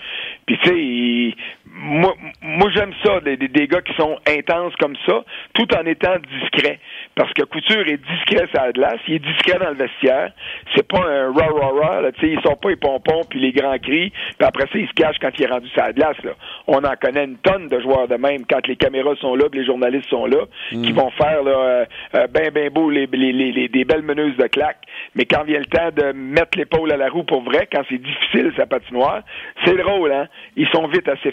[0.46, 1.38] Puis tu sais,
[1.80, 6.16] moi, moi j'aime ça, des, des, gars qui sont intenses comme ça, tout en étant
[6.42, 6.80] discrets.
[7.16, 10.32] Parce que Couture est discret sur la glace, il est discret dans le vestiaire.
[10.76, 13.40] C'est pas un rah rah rah, là, tu sais, ils sont pas les pompons puis
[13.40, 15.94] les grands cris, puis après ça, il se cache quand il est rendu sur la
[15.94, 16.32] glace, là.
[16.68, 19.66] On en connaît une tonne de joueurs de même quand les caméras sont là, les
[19.66, 20.96] journalistes sont là, qui mm.
[20.96, 21.86] vont faire là, euh,
[22.16, 24.82] euh, ben ben beau les, les, les, des belles meneuses de claques.
[25.16, 28.02] Mais quand vient le temps de mettre l'épaule à la roue pour vrai, quand c'est
[28.02, 29.22] difficile sa patinoire,
[29.66, 30.28] c'est drôle, hein?
[30.56, 31.32] Ils sont vite assez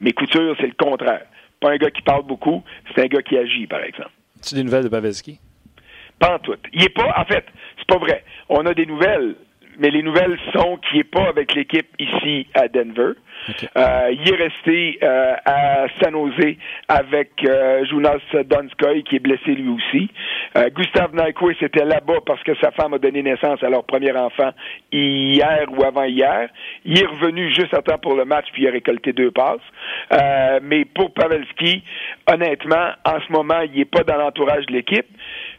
[0.00, 1.22] Mais Couture, c'est le contraire.
[1.60, 2.62] Pas un gars qui parle beaucoup,
[2.94, 4.10] c'est un gars qui agit, par exemple.
[4.42, 5.40] Tu des nouvelles de Pavelski?
[6.18, 6.54] Pas en tout.
[6.72, 7.44] Il est pas, en fait,
[7.76, 8.24] c'est pas vrai.
[8.48, 9.36] On a des nouvelles
[9.78, 13.12] mais les nouvelles sont qu'il n'est pas avec l'équipe ici à Denver.
[13.76, 16.56] Euh, il est resté euh, à San Jose
[16.88, 20.10] avec euh, Jonas Donskoy qui est blessé lui aussi.
[20.56, 24.12] Euh, Gustave Nyquist était là-bas parce que sa femme a donné naissance à leur premier
[24.12, 24.50] enfant
[24.92, 26.48] hier ou avant-hier.
[26.84, 29.60] Il est revenu juste à temps pour le match puis il a récolté deux passes.
[30.62, 31.82] mais pour Pavelski,
[32.30, 35.06] honnêtement, en ce moment, il n'est pas dans l'entourage de l'équipe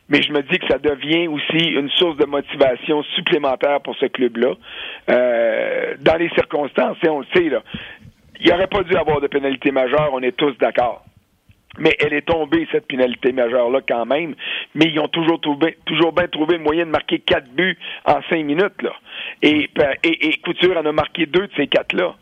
[0.10, 4.08] mais je me dis que ça devient aussi une source de motivation supplémentaire pour ce
[4.08, 4.54] club-là.
[5.10, 7.62] Euh, dans les circonstances, on le sait, là,
[8.40, 11.04] il n'y aurait pas dû avoir de pénalité majeure, on est tous d'accord.
[11.78, 14.34] Mais elle est tombée, cette pénalité majeure-là, quand même.
[14.74, 18.22] Mais ils ont toujours trouvé, toujours bien trouvé le moyen de marquer quatre buts en
[18.30, 18.94] cinq minutes, là.
[19.44, 22.16] Et, ben, et, Couture en a marqué deux de ces quatre-là.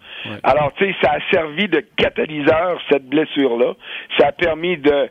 [0.44, 3.74] Alors, tu sais, ça a servi de catalyseur, cette blessure-là.
[4.20, 5.10] Ça a permis de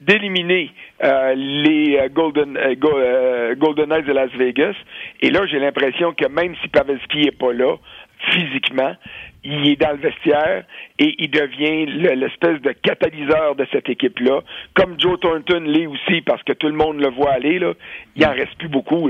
[0.00, 0.70] d'éliminer
[1.02, 4.74] euh, les euh, Golden euh, Golden Knights de Las Vegas.
[5.20, 7.76] Et là, j'ai l'impression que même si Pavelski est pas là
[8.30, 8.94] physiquement,
[9.48, 10.64] il est dans le vestiaire
[10.98, 14.42] et il devient l'espèce de catalyseur de cette équipe-là.
[14.74, 17.72] Comme Joe Thornton l'est aussi, parce que tout le monde le voit aller, là,
[18.14, 19.08] il en reste plus beaucoup.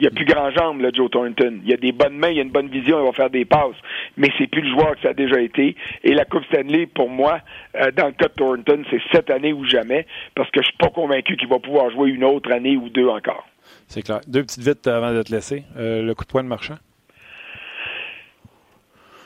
[0.00, 1.60] Il a plus grand jambe, Joe Thornton.
[1.64, 3.76] Il a des bonnes mains, il a une bonne vision, il va faire des passes.
[4.16, 5.76] Mais c'est plus le joueur que ça a déjà été.
[6.02, 7.40] Et la Coupe Stanley, pour moi,
[7.76, 10.78] euh, dans le cas de Thornton, c'est cette année ou jamais, parce que je suis
[10.78, 13.46] pas convaincu qu'il va pouvoir jouer une autre année ou deux encore.
[13.88, 14.20] C'est clair.
[14.26, 15.64] Deux petites vites avant de te laisser.
[15.76, 16.76] Euh, le coup de poing de marchand.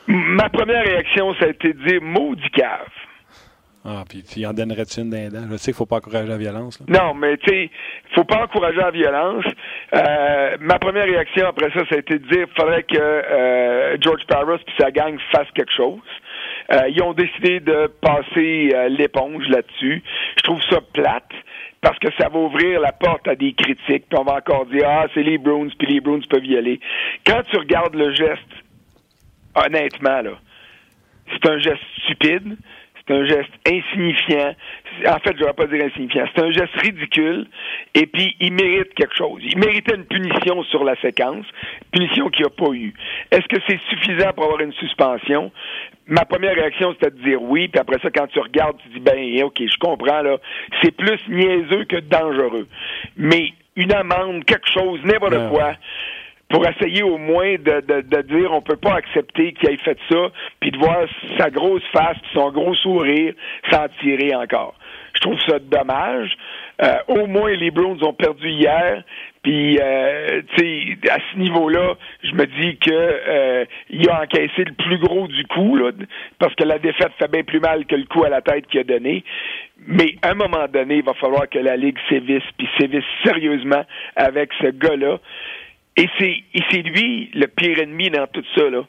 [0.09, 2.89] Ma première réaction, ça a été de dire maudit cave.
[3.85, 6.39] Ah, puis tu en donnerais-tu une d'un Je sais qu'il ne faut pas encourager la
[6.39, 6.83] violence.
[6.89, 7.71] Non, mais tu sais,
[8.15, 9.45] faut pas encourager la violence.
[9.95, 13.97] Euh, ma première réaction après ça, ça a été de dire qu'il faudrait que euh,
[14.01, 16.01] George Paris et sa gang fassent quelque chose.
[16.73, 20.03] Euh, ils ont décidé de passer l'éponge là-dessus.
[20.39, 21.33] Je trouve ça plate
[21.81, 24.85] parce que ça va ouvrir la porte à des critiques, puis on va encore dire
[24.87, 26.81] ah c'est les Bruins, puis les Bruins peuvent y aller.
[27.27, 28.65] Quand tu regardes le geste
[29.67, 30.39] honnêtement, là,
[31.31, 32.57] c'est un geste stupide,
[33.09, 34.55] c'est un geste insignifiant.
[35.07, 36.27] En fait, je ne vais pas dire insignifiant.
[36.35, 37.47] C'est un geste ridicule.
[37.95, 39.41] Et puis, il mérite quelque chose.
[39.43, 41.47] Il méritait une punition sur la séquence,
[41.93, 42.93] punition qu'il n'a pas eu.
[43.31, 45.51] Est-ce que c'est suffisant pour avoir une suspension?
[46.07, 47.69] Ma première réaction, c'était de dire oui.
[47.69, 50.37] Puis après ça, quand tu regardes, tu dis, ben, OK, je comprends, là.
[50.83, 52.67] C'est plus niaiseux que dangereux.
[53.17, 55.75] Mais une amende, quelque chose, n'importe quoi
[56.49, 59.99] pour essayer au moins de, de, de dire on peut pas accepter qu'il ait fait
[60.11, 60.31] ça,
[60.61, 61.07] puis de voir
[61.39, 63.35] sa grosse face, puis son gros sourire
[63.71, 64.75] s'en tirer encore.
[65.15, 66.37] Je trouve ça dommage.
[66.81, 69.03] Euh, au moins les Browns ont perdu hier,
[69.43, 74.65] puis euh, tu sais à ce niveau-là, je me dis que euh, il a encaissé
[74.65, 75.81] le plus gros du coup
[76.39, 78.79] parce que la défaite fait bien plus mal que le coup à la tête qu'il
[78.81, 79.25] a donné.
[79.87, 83.85] Mais à un moment donné, il va falloir que la ligue sévisse, puis sévisse sérieusement
[84.17, 85.19] avec ce gars-là.
[85.99, 88.85] Et c'est, lui le pire ennemi dans tout ça, là.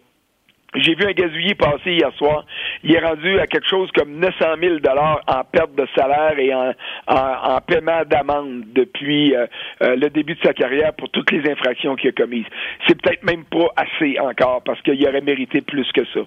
[0.76, 2.45] J'ai vu un gazouillis passer hier soir.
[2.84, 6.54] Il est rendu à quelque chose comme 900 000 dollars en perte de salaire et
[6.54, 6.76] en,
[7.08, 9.48] en, paiement d'amende depuis euh,
[9.82, 12.45] euh, le début de sa carrière pour toutes les infractions qu'il a commises.
[12.88, 16.19] C'est peut-être même pas assez encore parce qu'il aurait mérité plus que ça.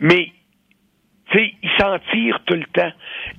[0.00, 0.32] Mais
[1.30, 2.92] tu sais, il s'en tire tout le temps.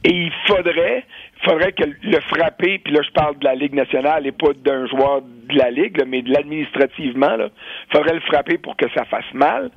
[0.04, 1.06] Et il faudrait,
[1.44, 4.88] faudrait que le frapper, puis là je parle de la Ligue nationale et pas d'un
[4.88, 9.32] joueur de la Ligue, mais de l'administrativement, il faudrait le frapper pour que ça fasse
[9.34, 9.72] mal.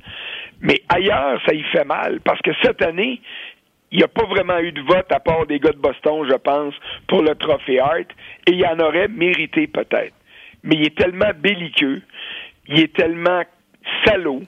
[0.60, 3.20] Mais ailleurs, ça y fait mal, parce que cette année,
[3.92, 6.36] il n'y a pas vraiment eu de vote à part des gars de Boston, je
[6.36, 6.74] pense,
[7.08, 8.06] pour le trophée Hart,
[8.46, 10.14] et il en aurait mérité peut-être.
[10.62, 12.02] Mais il est tellement belliqueux,
[12.68, 13.42] il est tellement
[14.04, 14.42] salaud,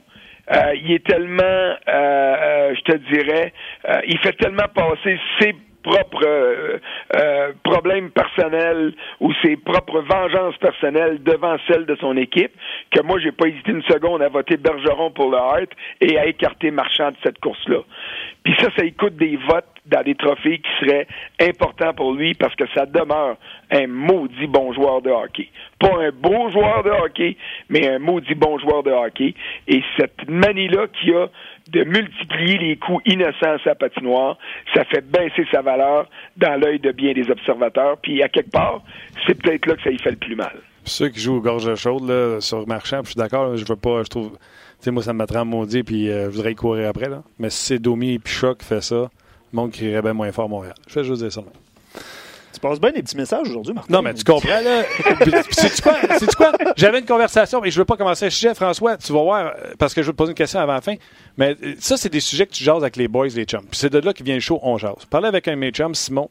[0.51, 3.53] euh, il est tellement, euh, euh, je te dirais,
[4.07, 6.79] il fait tellement passer ses propres euh,
[7.16, 12.53] euh, problèmes personnels ou ses propres vengeances personnelles devant celles de son équipe,
[12.90, 16.27] que moi, j'ai pas hésité une seconde à voter Bergeron pour le Hart et à
[16.27, 17.81] écarter Marchand de cette course-là.
[18.45, 21.07] Puis ça, ça écoute des votes dans des trophées qui seraient
[21.40, 23.37] importants pour lui parce que ça demeure
[23.71, 25.49] un maudit bon joueur de hockey.
[25.79, 27.37] Pas un beau joueur de hockey,
[27.68, 29.35] mais un maudit bon joueur de hockey.
[29.66, 31.29] Et cette manie-là qui a
[31.68, 34.38] de multiplier les coups innocents à sa patinoire,
[34.75, 37.96] ça fait baisser sa valeur dans l'œil de bien des observateurs.
[38.03, 38.83] Puis à quelque part,
[39.27, 40.57] c'est peut-être là que ça y fait le plus mal.
[40.85, 44.03] Ceux qui jouent aux gorges chaudes là, sur Marchand, je suis d'accord, je veux pas,
[44.03, 44.38] je trouve, tu
[44.81, 47.22] sais, moi ça me mettrait en maudit, puis euh, je voudrais y courir après là.
[47.38, 49.09] Mais si c'est Domi et Pichot qui fait ça,
[49.53, 50.75] le monde crierait bien moins fort à Montréal.
[50.88, 51.42] Je fais juste dire ça.
[52.53, 53.93] Tu passes bien des petits messages aujourd'hui, Martin?
[53.93, 54.83] Non, mais tu comprends, là.
[55.51, 55.97] C'est-tu quoi?
[56.19, 56.53] C'est quoi?
[56.77, 58.97] J'avais une conversation, mais je veux pas commencer à sujet, François.
[58.99, 60.95] Tu vas voir, parce que je veux te poser une question avant la fin.
[61.38, 63.65] Mais ça, c'est des sujets que tu jases avec les boys, les chums.
[63.71, 65.07] Puis c'est de là qui vient le show, on jase.
[65.09, 66.29] Parler avec un de mes chums, Simon.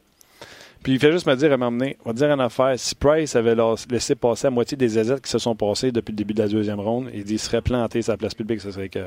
[0.82, 2.74] Puis il fait juste me dire, à m'emmener, on va dire une affaire.
[2.76, 3.54] Si Price avait
[3.90, 6.48] laissé passer la moitié des aisettes qui se sont passées depuis le début de la
[6.48, 9.06] deuxième ronde, il dit, il serait planté sa place publique, ça serait que.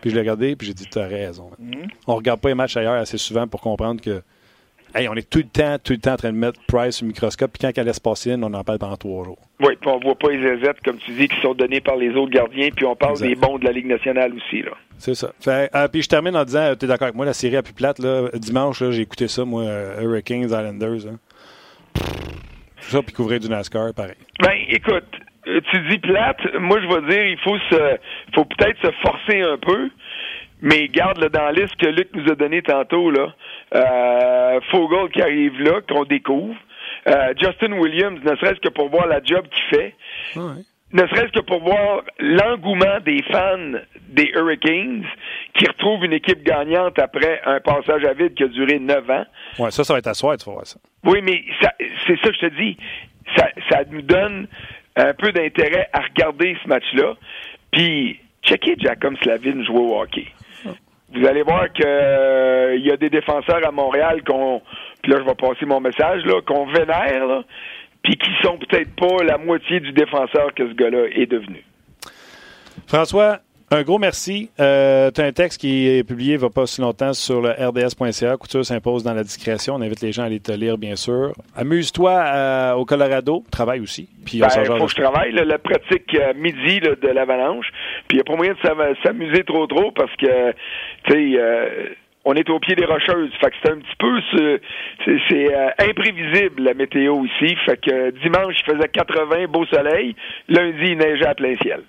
[0.00, 1.50] Puis je l'ai regardé, puis j'ai dit, tu as raison.
[1.62, 1.88] Mm-hmm.
[2.08, 4.22] On regarde pas les matchs ailleurs assez souvent pour comprendre que
[4.94, 7.06] Hey, on est tout le temps, tout le temps en train de mettre Price au
[7.06, 9.38] microscope, puis quand elle laisse passer une, on en parle pendant trois jours.
[9.60, 12.10] Oui, puis on voit pas les aisettes, comme tu dis, qui sont donnés par les
[12.10, 14.62] autres gardiens, puis on parle des bons de la Ligue nationale aussi.
[14.62, 14.72] là.
[14.98, 15.32] C'est ça.
[15.40, 17.62] Fait, euh, puis je termine en disant, tu es d'accord avec moi, la série a
[17.62, 17.98] plus plate.
[17.98, 21.06] Là, dimanche, j'ai écouté ça, moi, euh, Hurricanes, Islanders.
[21.08, 21.16] Hein.
[22.80, 24.14] Ça, puis couvrir du NASCAR, pareil.
[24.40, 25.06] Ben, écoute,
[25.46, 27.96] euh, tu dis plate, moi je vais dire, il faut se,
[28.34, 29.88] faut peut-être se forcer un peu,
[30.62, 33.34] mais garde le dans la liste que Luc nous a donné tantôt, là.
[33.74, 36.54] Euh, Fogel qui arrive là, qu'on découvre.
[37.08, 39.94] Euh, Justin Williams, ne serait-ce que pour voir la job qu'il fait.
[40.36, 45.04] Ne serait-ce que pour voir l'engouement des fans des Hurricanes
[45.54, 49.24] qui retrouvent une équipe gagnante après un passage à vide qui a duré neuf ans.
[49.58, 50.78] Ouais, ça, ça va être à soir, tu vas voir ça.
[51.04, 51.42] Oui, mais
[52.06, 52.76] c'est ça que je te dis.
[53.36, 54.46] Ça, ça nous donne
[54.96, 57.14] un peu d'intérêt à regarder ce match-là.
[57.72, 60.26] Puis, checker Jacob Slavin jouer au hockey
[61.14, 64.62] vous allez voir qu'il euh, y a des défenseurs à Montréal qu'on,
[65.02, 67.44] puis là je vais passer mon message là, qu'on vénère,
[68.02, 71.64] puis qui sont peut-être pas la moitié du défenseur que ce gars-là est devenu.
[72.86, 73.38] François,
[73.72, 74.50] un gros merci.
[74.60, 77.50] Euh, tu as un texte qui est publié il va pas si longtemps sur le
[77.50, 78.36] rds.ca.
[78.36, 79.74] Couture s'impose dans la discrétion.
[79.74, 81.32] On invite les gens à aller te lire, bien sûr.
[81.56, 83.44] Amuse-toi euh, au Colorado.
[83.50, 84.08] Travaille aussi.
[84.24, 85.32] Puis il ben, faut que je travaille.
[85.32, 87.66] la pratique euh, midi de l'avalanche.
[88.08, 90.52] Puis il n'y a pas moyen de s'amuser trop trop parce que,
[91.04, 91.88] tu sais, euh,
[92.24, 93.32] on est au pied des rocheuses.
[93.40, 94.20] Fait que c'est un petit peu
[95.28, 97.56] c'est imprévisible la météo ici.
[97.64, 100.14] Fait que dimanche il faisait 80 beau soleil,
[100.48, 101.82] lundi il neigeait à plein ciel.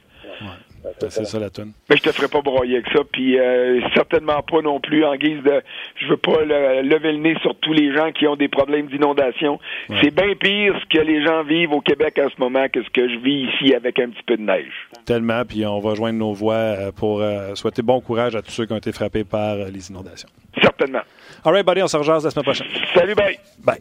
[1.09, 1.71] C'est ça la tonne.
[1.89, 5.15] Mais je te ferai pas broyer avec ça, puis euh, certainement pas non plus en
[5.15, 5.61] guise de.
[5.95, 9.59] Je veux pas lever le nez sur tous les gens qui ont des problèmes d'inondation.
[10.01, 12.89] C'est bien pire ce que les gens vivent au Québec en ce moment que ce
[12.89, 14.73] que je vis ici avec un petit peu de neige.
[15.05, 18.51] Tellement, puis on va joindre nos voix euh, pour euh, souhaiter bon courage à tous
[18.51, 20.29] ceux qui ont été frappés par les inondations.
[20.61, 21.01] Certainement.
[21.43, 22.67] All right, buddy, on se rejoint la semaine prochaine.
[22.93, 23.37] Salut, bye.
[23.63, 23.79] Bye.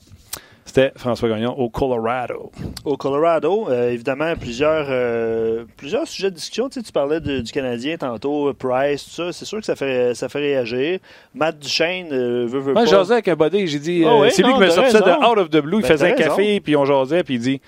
[0.64, 2.52] C'était François Gagnon au Colorado.
[2.84, 6.68] Au Colorado, euh, évidemment, plusieurs, euh, plusieurs sujets de discussion.
[6.68, 9.32] Tu, sais, tu parlais du Canadien tantôt, Price, tout ça.
[9.32, 11.00] C'est sûr que ça fait, ça fait réagir.
[11.34, 12.90] Matt Duchesne euh, veut, veut Moi, pas.
[12.90, 13.66] jasais avec un body.
[13.66, 15.78] J'ai dit, ah c'est lui qui me sortait de Out of the Blue.
[15.78, 17.60] il ben, faisait un café, puis on jasait, puis il dit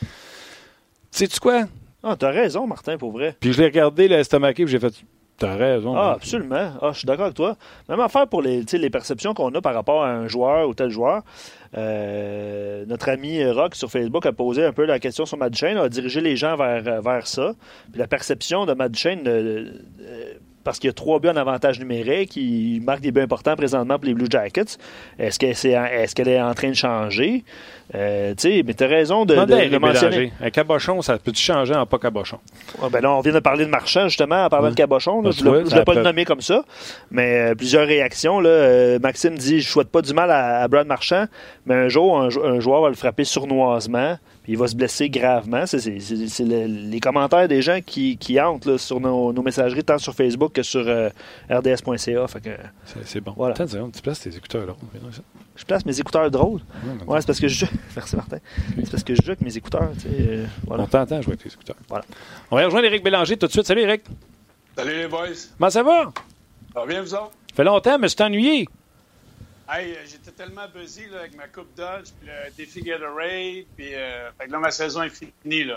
[1.11, 1.65] Sais-tu quoi?
[2.03, 3.35] Ah, t'as raison, Martin, pour vrai.
[3.41, 4.95] Puis je l'ai regardé, l'estomaqué, puis j'ai fait
[5.37, 5.97] T'as raison.
[5.97, 6.73] Ah, absolument.
[6.81, 7.57] Ah, je suis d'accord avec toi.
[7.89, 10.91] Même affaire pour les, les perceptions qu'on a par rapport à un joueur ou tel
[10.91, 11.23] joueur.
[11.77, 15.89] Euh, notre ami Rock sur Facebook a posé un peu la question sur Madchain, a
[15.89, 17.53] dirigé les gens vers, vers ça.
[17.91, 19.73] Puis la perception de Madchain, euh,
[20.65, 23.99] parce qu'il y a trois buts en avantage numérique, il marque des buts importants présentement
[23.99, 24.79] pour les Blue Jackets.
[25.19, 27.45] Est-ce qu'elle est, est, est, en train de changer?
[27.95, 30.33] Euh, tu sais, mais tu as raison de, de, mentionner.
[30.41, 32.39] Un cabochon, ça peut-tu changer en pas cabochon?
[32.91, 35.23] ben là, on vient de parler de Marchand, justement, en parlant de cabochon.
[35.31, 36.65] je ne voulais pas le nommer comme ça,
[37.11, 38.41] mais euh, plusieurs réactions.
[38.41, 41.27] Là, euh, Maxime dit Je souhaite pas du mal à, Brad Marchand,
[41.67, 45.65] mais un jour, un, joueur va le frapper sournoisement, puis il va se blesser gravement.
[45.67, 50.63] C'est les commentaires des gens qui, qui hantent sur nos, messageries, tant sur Facebook que
[50.63, 50.85] sur
[51.51, 52.27] rds.ca.
[53.05, 53.33] C'est bon.
[53.37, 53.55] Voilà.
[53.55, 54.75] Attends, tu places tes écouteurs là.
[55.57, 56.61] Je place mes écouteurs drôles.
[57.07, 57.65] Ouais, c'est parce que je.
[57.97, 58.39] Merci Martin.
[58.77, 59.91] C'est parce que je joue avec mes écouteurs.
[59.95, 60.85] Tu sais, euh, voilà.
[60.85, 61.77] On t'entend jouer avec tes écouteurs.
[61.89, 62.05] Voilà.
[62.51, 63.67] On va rejoindre Eric Bélanger tout de suite.
[63.67, 64.03] Salut Eric.
[64.77, 65.29] Salut les boys.
[65.57, 66.13] Comment ça va?
[66.75, 67.31] Ça va bien, vous autres?
[67.51, 68.69] Ça fait longtemps, mais je t'ai ennuyé.
[69.69, 73.95] Hey, euh, j'étais tellement busy là, avec ma Coupe Dodge, puis le défi Gatorade, puis
[73.95, 75.65] euh, fait que là, ma saison est finie.
[75.65, 75.77] Là.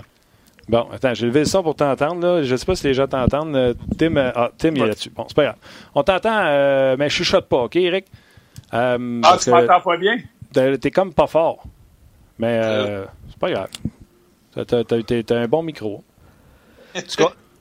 [0.68, 2.42] Bon, attends, j'ai levé le son pour t'entendre.
[2.44, 3.76] Je ne sais pas si les gens t'entendent.
[3.98, 5.10] Tim, ah, Tim il est là-dessus.
[5.12, 5.56] Bon, c'est pas grave.
[5.96, 8.06] On t'entend, mais je chuchote pas, OK, Eric?
[8.74, 10.18] Euh, Ah, tu m'entends pas bien?
[10.54, 11.64] t'es- T'es comme pas fort.
[12.40, 13.70] Mais euh, c'est pas grave.
[14.54, 16.04] T'as- t'as- T'as t'as un bon micro.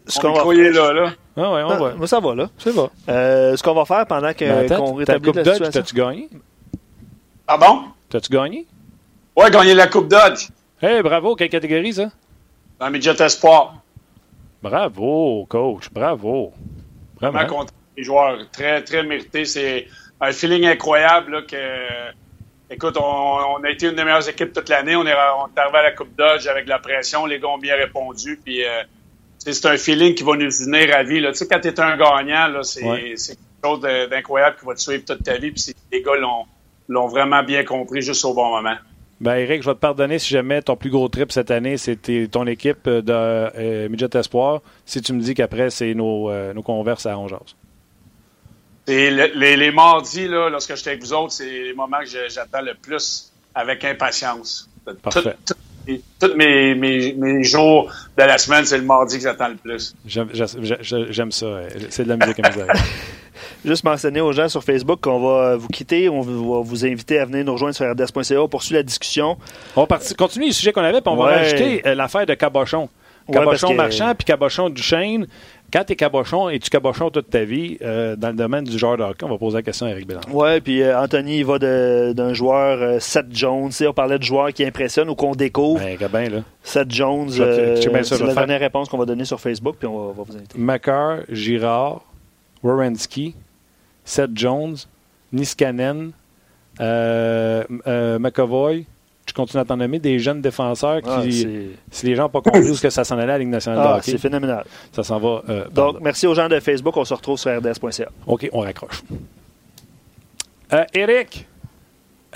[0.06, 1.12] Ce On qu'on va là, là.
[1.36, 1.94] Ah ouais, on Ah, va.
[1.94, 2.48] moi, ça va, là.
[2.58, 2.88] C'est bon.
[3.08, 5.80] Euh, ce qu'on va faire pendant que- qu'on ta rétablit Coupe la Dodge, situation.
[5.82, 6.28] t'as-tu gagné?
[7.48, 7.82] Ah bon?
[8.08, 8.66] T'as-tu gagné?
[9.36, 10.48] Ouais, gagner la Coupe Dodge
[10.80, 11.34] Hey, bravo!
[11.34, 12.10] Quelle catégorie, ça?
[12.78, 13.76] dans Midget Espoir.
[14.62, 15.88] Bravo, coach.
[15.90, 16.52] Bravo.
[17.20, 17.54] Vraiment Vraiment.
[17.60, 18.38] content des joueurs.
[18.52, 19.44] Très, très mérité.
[19.44, 19.86] C'est
[20.20, 22.16] un feeling incroyable là, que.
[22.68, 23.02] Écoute, on,
[23.58, 24.96] on a été une des meilleures équipes toute l'année.
[24.96, 27.24] On est, on est arrivé à la Coupe Dodge avec de la pression.
[27.26, 28.40] Les gars ont bien répondu.
[28.44, 28.82] Puis, euh,
[29.52, 31.20] c'est un feeling qui va nous unir à vie.
[31.20, 31.32] là.
[31.32, 33.14] Tu sais, quand tu es un gagnant, là, c'est Ouais.
[33.16, 33.80] quelque chose
[34.10, 35.50] d'incroyable qui va te suivre toute ta vie.
[35.50, 36.12] Puis les gars
[36.88, 38.76] l'ont vraiment bien compris juste au bon moment.
[39.18, 42.28] Ben, Eric, je vais te pardonner si jamais ton plus gros trip cette année, c'était
[42.28, 46.62] ton équipe de euh, Midget Espoir, si tu me dis qu'après, c'est nos, euh, nos
[46.62, 47.54] converses à Ongeas.
[48.86, 52.28] Et le- les, les mardis, là, lorsque j'étais avec vous autres, c'est les moments que
[52.28, 54.68] j'attends le plus avec impatience.
[55.02, 55.22] Parfait.
[55.22, 55.60] Tout- tout-
[56.20, 59.94] Tous mes, mes, mes jours de la semaine, c'est le mardi que j'attends le plus.
[60.06, 61.46] J'aime ça.
[61.46, 62.80] euh, C'est de la musique à mes oreilles.
[63.64, 66.08] Juste mentionner aux gens sur Facebook qu'on va vous quitter.
[66.08, 68.40] On va vous inviter à venir nous rejoindre sur rds.ca.
[68.40, 69.36] On poursuit la discussion.
[69.76, 71.30] On va partir- continuer le sujet qu'on avait, puis on Ouais.
[71.30, 72.88] va rajouter euh, l'affaire de Cabochon.
[73.28, 75.26] Ouais, Cabochon que- marchand, puis Cabochon Duchesne.
[75.72, 78.78] Quand tu es Cabochon et tu Cabochon toute ta vie, euh, dans le domaine du
[78.78, 80.30] joueur de hockey, on va poser la question à Eric Bélanger.
[80.30, 83.70] Ouais, puis euh, Anthony, il va d'un joueur, euh, Seth Jones.
[83.80, 85.80] On parlait de joueurs qui impressionnent ou qu'on découvre.
[85.80, 86.38] Ben, Gabin, là.
[86.62, 90.22] Seth Jones, c'est la dernière réponse qu'on va donner sur Facebook, puis on va, va
[90.22, 90.58] vous inviter.
[90.58, 92.02] Makar, Girard,
[92.62, 93.34] Wierenski,
[94.04, 94.76] Seth Jones,
[95.32, 96.12] Niskanen,
[96.78, 98.86] McAvoy.
[99.26, 101.22] Je continue à t'en nommer des jeunes défenseurs qui, Ah,
[101.90, 103.48] si les gens n'ont pas compris où est-ce que ça s'en allait à la Ligue
[103.48, 104.64] nationale ah, de hockey, c'est phénoménal.
[104.92, 105.42] ça s'en va.
[105.48, 105.98] euh, Donc, pardon.
[106.00, 106.96] merci aux gens de Facebook.
[106.96, 108.08] On se retrouve sur rds.ca.
[108.26, 109.02] OK, on raccroche.
[110.72, 111.46] Euh, Eric.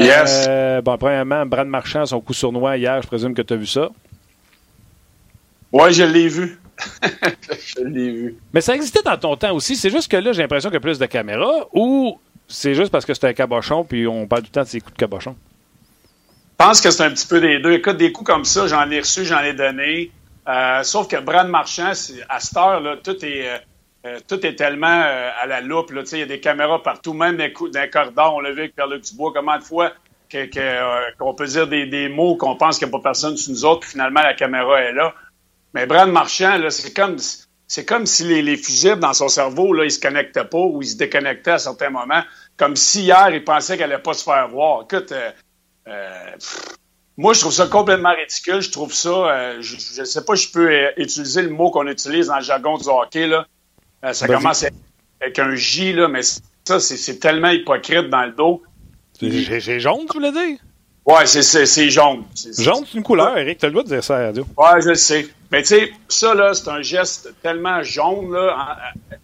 [0.00, 0.46] Yes.
[0.48, 3.66] Euh, bon, premièrement, Brad Marchand, son coup sournois hier, je présume que tu as vu
[3.66, 3.88] ça.
[5.72, 6.58] Ouais, je l'ai vu.
[7.66, 8.36] je l'ai vu.
[8.52, 9.76] Mais ça existait dans ton temps aussi.
[9.76, 12.18] C'est juste que là, j'ai l'impression qu'il y a plus de caméras ou
[12.48, 14.80] c'est juste parce que c'est un cabochon puis on parle tout le temps de ses
[14.80, 15.36] coups de cabochon?
[16.60, 17.72] Je pense que c'est un petit peu des deux.
[17.72, 20.10] Écoute, des coups comme ça, j'en ai reçu, j'en ai donné.
[20.46, 21.92] Euh, sauf que Brad Marchand,
[22.28, 23.56] à cette heure, là, tout est, euh,
[24.04, 25.90] euh, tout est tellement à la loupe.
[26.12, 28.34] Il y a des caméras partout, même coups d'un corridor.
[28.34, 29.32] On l'a vu avec Pierre-Luc Dubois.
[29.34, 29.92] Comment de fois
[31.18, 33.64] qu'on peut dire des, des mots qu'on pense qu'il n'y a pas personne sur nous
[33.64, 35.14] autres, puis finalement, la caméra est là.
[35.72, 37.16] Mais Brad Marchand, c'est comme,
[37.68, 40.82] c'est comme si les, les fusibles dans son cerveau, là, ils se connectaient pas ou
[40.82, 42.22] ils se déconnectaient à certains moments.
[42.58, 44.82] Comme si hier, il pensait qu'elle allait pas se faire voir.
[44.82, 45.14] Écoute,
[46.38, 46.76] pff,
[47.20, 48.62] moi, je trouve ça complètement ridicule.
[48.62, 51.70] Je trouve ça, euh, je ne sais pas si je peux euh, utiliser le mot
[51.70, 53.26] qu'on utilise dans le jargon du hockey.
[53.26, 53.46] Là.
[54.04, 54.64] Euh, ça commence
[55.20, 58.62] avec un J, là, mais ça, c'est, tellement hypocrite dans le dos.
[59.20, 60.58] C'est jaune, tu voulais dire?
[61.04, 62.24] Ouais, c'est, jaune.
[62.58, 63.58] Jaune, c'est une couleur, Eric.
[63.58, 64.46] Tu as le droit de dire ça à radio.
[64.56, 65.28] Ouais, je le sais.
[65.50, 68.56] Mais tu sais, ça, là, c'est un geste tellement jaune, là.
[68.56, 69.16] en- en-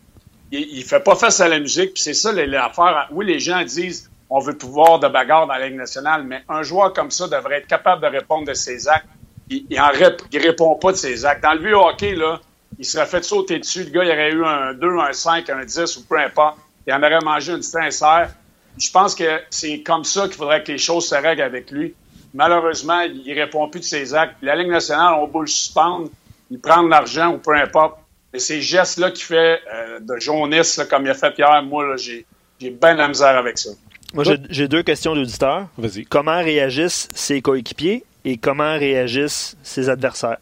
[0.52, 3.08] il, il fait pas face à la musique, puis c'est ça l'affaire.
[3.10, 6.62] Oui, les gens disent on veut pouvoir de bagarre dans la Ligue nationale, mais un
[6.62, 9.06] joueur comme ça devrait être capable de répondre de ses actes.
[9.48, 9.90] Il, il, en
[10.32, 11.42] répond pas de ses actes.
[11.42, 12.40] Dans le vieux hockey, là,
[12.78, 13.84] il serait fait sauter dessus.
[13.84, 16.58] Le gars, il aurait eu un 2, un 5, un 10 ou peu importe.
[16.86, 18.30] Il en aurait mangé une sincère.
[18.78, 21.94] Je pense que c'est comme ça qu'il faudrait que les choses se règlent avec lui.
[22.34, 24.36] Malheureusement, il répond plus de ses actes.
[24.42, 26.10] La Ligue nationale, on peut le suspendre,
[26.50, 27.98] il prend de l'argent ou peu importe.
[28.32, 32.26] Mais ces gestes-là qu'il fait euh, de jaunisse, comme il a fait hier, moi, j'ai
[32.60, 33.70] bien de la misère avec ça.
[34.14, 35.66] Moi, j'ai- deux questions d'auditeurs.
[35.78, 36.04] Vas-y.
[36.04, 40.38] Comment réagissent ses coéquipiers et comment réagissent ses adversaires?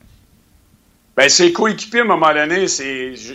[1.17, 3.15] Ben, ses coéquipiers, à un moment donné, c'est.
[3.15, 3.35] Je,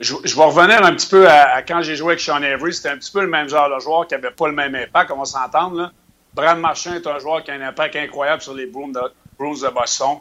[0.00, 2.72] je- je vais revenir un petit peu à, à quand j'ai joué avec Sean Avery.
[2.74, 5.10] C'était un petit peu le même genre de joueur qui n'avait pas le même impact,
[5.10, 5.76] on va s'entendre.
[5.76, 5.92] Là.
[6.34, 9.00] Brad Marchand est un joueur qui a un impact incroyable sur les Bruins de,
[9.38, 10.16] Bruins de Boston.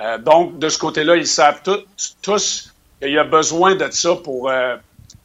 [0.00, 1.84] Euh, donc, de ce côté-là, ils savent tout-
[2.22, 4.76] tous qu'il y a besoin de ça pour, euh,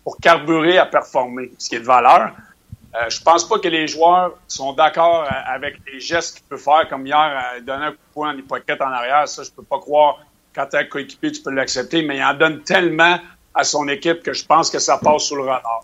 [0.04, 2.32] pour carburer à performer, ce qui est de valeur.
[3.00, 6.58] Euh, je pense pas que les joueurs sont d'accord euh, avec les gestes qu'il peut
[6.58, 7.18] faire, comme hier,
[7.56, 9.28] euh, donner un coup de poing en hypocrite en arrière.
[9.28, 10.20] Ça, je peux pas croire.
[10.56, 13.20] Quand tu es coéquipier, tu peux l'accepter, mais il en donne tellement
[13.54, 15.82] à son équipe que je pense que ça passe sous le radar.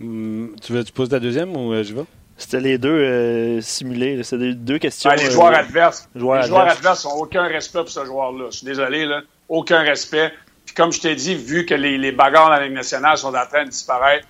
[0.00, 2.04] Hum, tu veux tu poses la deuxième ou euh, je vais?
[2.36, 4.22] C'était les deux euh, simulés.
[4.22, 5.10] C'était des- deux questions.
[5.10, 6.78] Ben, les euh, joueurs adverses, joueurs les joueurs adverses.
[6.78, 8.46] adverses n'ont aucun respect pour ce joueur-là.
[8.50, 9.20] Je suis désolé, là.
[9.48, 10.32] Aucun respect.
[10.64, 13.34] Puis comme je t'ai dit, vu que les, les bagarres dans la Ligue nationale sont
[13.34, 14.26] en train de disparaître,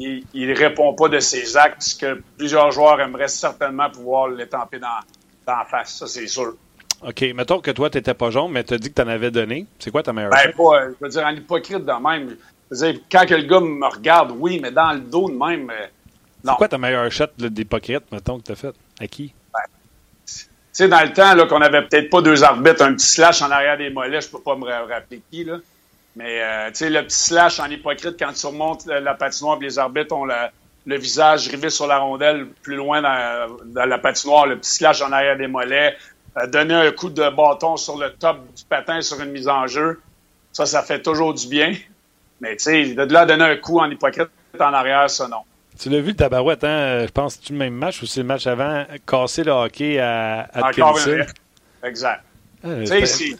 [0.00, 4.78] il ne répond pas de ses actes, ce que plusieurs joueurs aimeraient certainement pouvoir l'étamper
[4.78, 4.88] dans,
[5.46, 5.96] dans la face.
[5.96, 6.54] Ça, c'est sûr.
[7.06, 7.24] OK.
[7.34, 9.30] Mettons que toi, tu n'étais pas jaune, mais tu as dit que tu en avais
[9.30, 9.66] donné.
[9.78, 12.36] C'est quoi ta meilleure Ben, pas, je veux dire, en hypocrite de même.
[12.70, 15.34] Je veux dire, quand que le gars me regarde, oui, mais dans le dos de
[15.34, 15.86] même, euh,
[16.44, 18.74] C'est quoi ta meilleure shot d'hypocrite, mettons, que tu as fait?
[19.00, 19.32] À qui?
[20.28, 23.42] tu sais, dans le temps, là, qu'on avait peut-être pas deux arbitres, un petit slash
[23.42, 25.58] en arrière des mollets, je peux pas me rappeler qui, là.
[26.18, 29.78] Mais, euh, tu sais, le petit slash en hypocrite, quand tu remontes la, patinoire, les
[29.78, 34.74] arbitres ont le visage rivé sur la rondelle plus loin dans, la patinoire, le petit
[34.74, 35.96] slash en arrière des mollets,
[36.36, 39.68] euh, donner un coup de bâton sur le top du patin sur une mise en
[39.68, 40.00] jeu,
[40.52, 41.76] ça, ça fait toujours du bien.
[42.40, 45.42] Mais, tu sais, de là, donner un coup en hypocrite en arrière, ça, non.
[45.78, 47.06] Tu l'as vu, le tabarouette, hein?
[47.06, 50.48] Je pense c'est le même match ou c'est le match avant, casser le hockey à,
[50.52, 50.98] à Encore
[51.84, 52.24] Exact.
[52.64, 53.36] Ah, tu sais,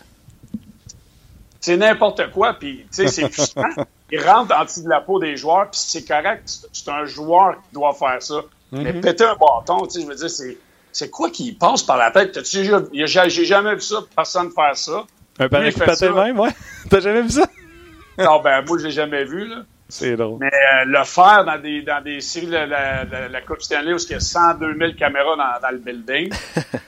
[1.69, 3.69] c'est n'importe quoi, puis tu sais, c'est frustrant.
[4.11, 7.57] Il rentre en dessous de la peau des joueurs, puis c'est correct, c'est un joueur
[7.57, 8.41] qui doit faire ça.
[8.73, 9.03] Mais mhm.
[9.03, 10.57] péter un bâton, tu sais, je veux dire, c'est,
[10.93, 12.43] c'est quoi qui passe par la tête?
[12.43, 15.05] J'ai jamais vu ça, personne faire ça.
[15.39, 16.49] Un panier qui le même, ouais?
[16.91, 17.47] T'as jamais vu ça?
[18.19, 19.57] non, ben moi, je l'ai jamais vu, là.
[19.91, 20.39] C'est drôle.
[20.41, 23.99] Mais euh, le faire dans des, dans des séries de la, la, Coupe Stanley où
[23.99, 26.33] il y a 102 000 caméras dans, dans le building,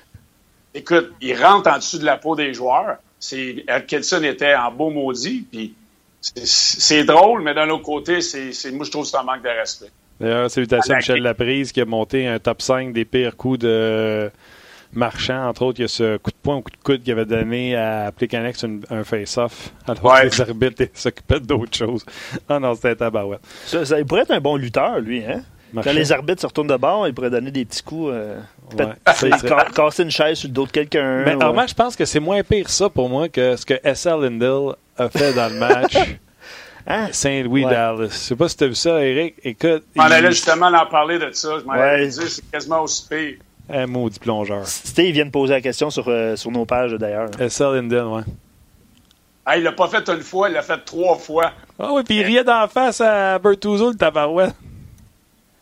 [0.74, 2.96] écoute, il rentre en dessous de la peau des joueurs.
[3.20, 5.74] C'est, Atkinson était en beau maudit, puis
[6.20, 9.48] c'est drôle, mais d'un autre côté, c'est, moi, je trouve que c'est un manque de
[9.48, 9.90] respect.
[10.18, 14.30] D'ailleurs, salutations à Michel Laprise qui a monté un top 5 des pires coups de
[14.92, 15.48] marchand.
[15.48, 17.24] Entre autres, il y a ce coup de poing ou coup de coude qu'il avait
[17.24, 22.04] donné à Plicanex un face-off alors que les arbitres s'occupaient d'autres choses.
[22.48, 23.40] Ah non, c'était un tabarouette.
[23.64, 25.42] Ça, ça, il pourrait être un bon lutteur, lui, hein?
[25.74, 28.12] Quand les arbitres se retournent de bord, il pourrait donner des petits coups.
[28.12, 28.40] Euh,
[29.74, 31.22] casser une chaise sur le dos de quelqu'un.
[31.24, 33.74] Mais alors, moi, je pense que c'est moins pire ça pour moi que ce que
[33.82, 34.20] S.L.
[34.20, 35.96] Lindell a fait dans le match.
[36.86, 37.08] Hein?
[37.12, 38.08] Saint-Louis Dallas.
[38.08, 39.34] Je sais pas si tu as vu ça, Eric.
[39.44, 39.84] Écoute.
[39.96, 41.58] On allait justement en parler de ça.
[41.60, 42.08] Je m'en ouais.
[42.08, 43.34] dire, c'est quasiment aussi pire.
[43.68, 44.66] Un maudit plongeur.
[44.66, 47.28] Steve vient de poser la question sur, euh, sur nos pages d'ailleurs.
[47.38, 47.74] S.L.
[47.74, 48.22] Lindell, ouais.
[49.44, 51.52] Ah, il l'a pas fait une fois, il l'a fait trois fois.
[51.78, 54.54] Ah oui, puis il riait d'en face à Bertuzzo, le tabarouette.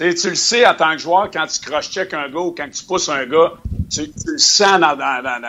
[0.00, 2.68] Tu, tu le sais en tant que joueur, quand tu cross-check un gars ou quand
[2.70, 3.54] tu pousses un gars,
[3.90, 5.40] tu, le sens dans, dans, dans,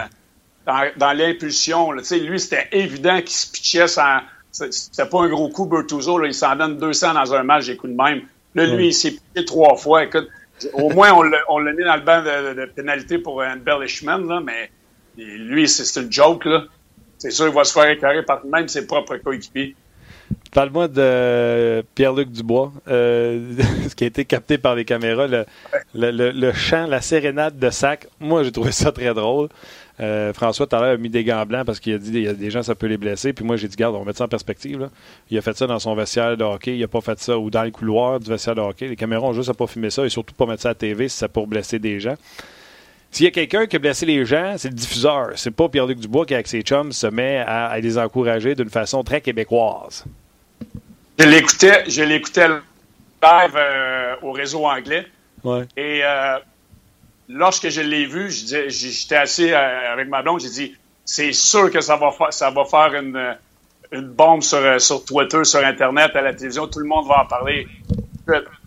[0.66, 1.91] dans, dans l'impulsion.
[1.91, 4.20] Lui, c'était évident qu'il se pitchait sans.
[4.52, 6.18] C'était pas un gros coup, Bertuzzo.
[6.18, 8.24] Là, il s'en donne 200 dans un match, j'ai coup de même.
[8.56, 10.04] Là, lui, il s'est pitché trois fois.
[10.04, 10.28] Écoute,
[10.74, 14.41] au moins, on l'a mis dans le banc de, de, pénalité pour un embellishment, là,
[14.43, 14.72] mais
[15.18, 16.47] lui, c'est une joke.
[17.20, 19.76] C'est sûr, il va se faire éclairer par même ses propres coéquipiers.
[20.52, 23.54] Parle-moi de Pierre-Luc Dubois, euh,
[23.88, 25.45] ce qui a été capté par les caméras, le,
[25.93, 28.08] le, chant, la sérénade de sac.
[28.20, 29.50] Moi, j'ai trouvé ça très drôle.
[30.00, 32.24] Euh, François, tout à l'heure, a mis des gants blancs parce qu'il a dit qu'il
[32.24, 33.32] y a des gens, ça peut les blesser.
[33.32, 34.89] Puis moi, j'ai dit, garde, on va mettre ça en perspective.
[35.30, 36.76] Il a fait ça dans son vestiaire de hockey.
[36.76, 38.88] Il n'a pas fait ça ou dans les couloirs du vestiaire de hockey.
[38.88, 41.10] Les caméras ont juste à pas filmer ça et surtout pas mettre ça à TV
[41.10, 42.16] si ça pour blesser des gens.
[43.12, 45.32] S'il y a quelqu'un qui a blessé les gens, c'est le diffuseur.
[45.36, 49.04] C'est pas Pierre-Luc Dubois qui, avec ses chums, se met à les encourager d'une façon
[49.04, 50.06] très québécoise.
[51.18, 55.05] Je l'écoutais, je l'écoutais live euh, au réseau anglais.
[55.76, 56.38] Et euh,
[57.28, 61.82] lorsque je l'ai vu, j'étais assis euh, avec ma blonde, j'ai dit c'est sûr que
[61.82, 63.38] ça va faire, ça va faire une,
[63.91, 67.26] une bombe sur, sur Twitter, sur Internet, à la télévision, tout le monde va en
[67.26, 67.68] parler.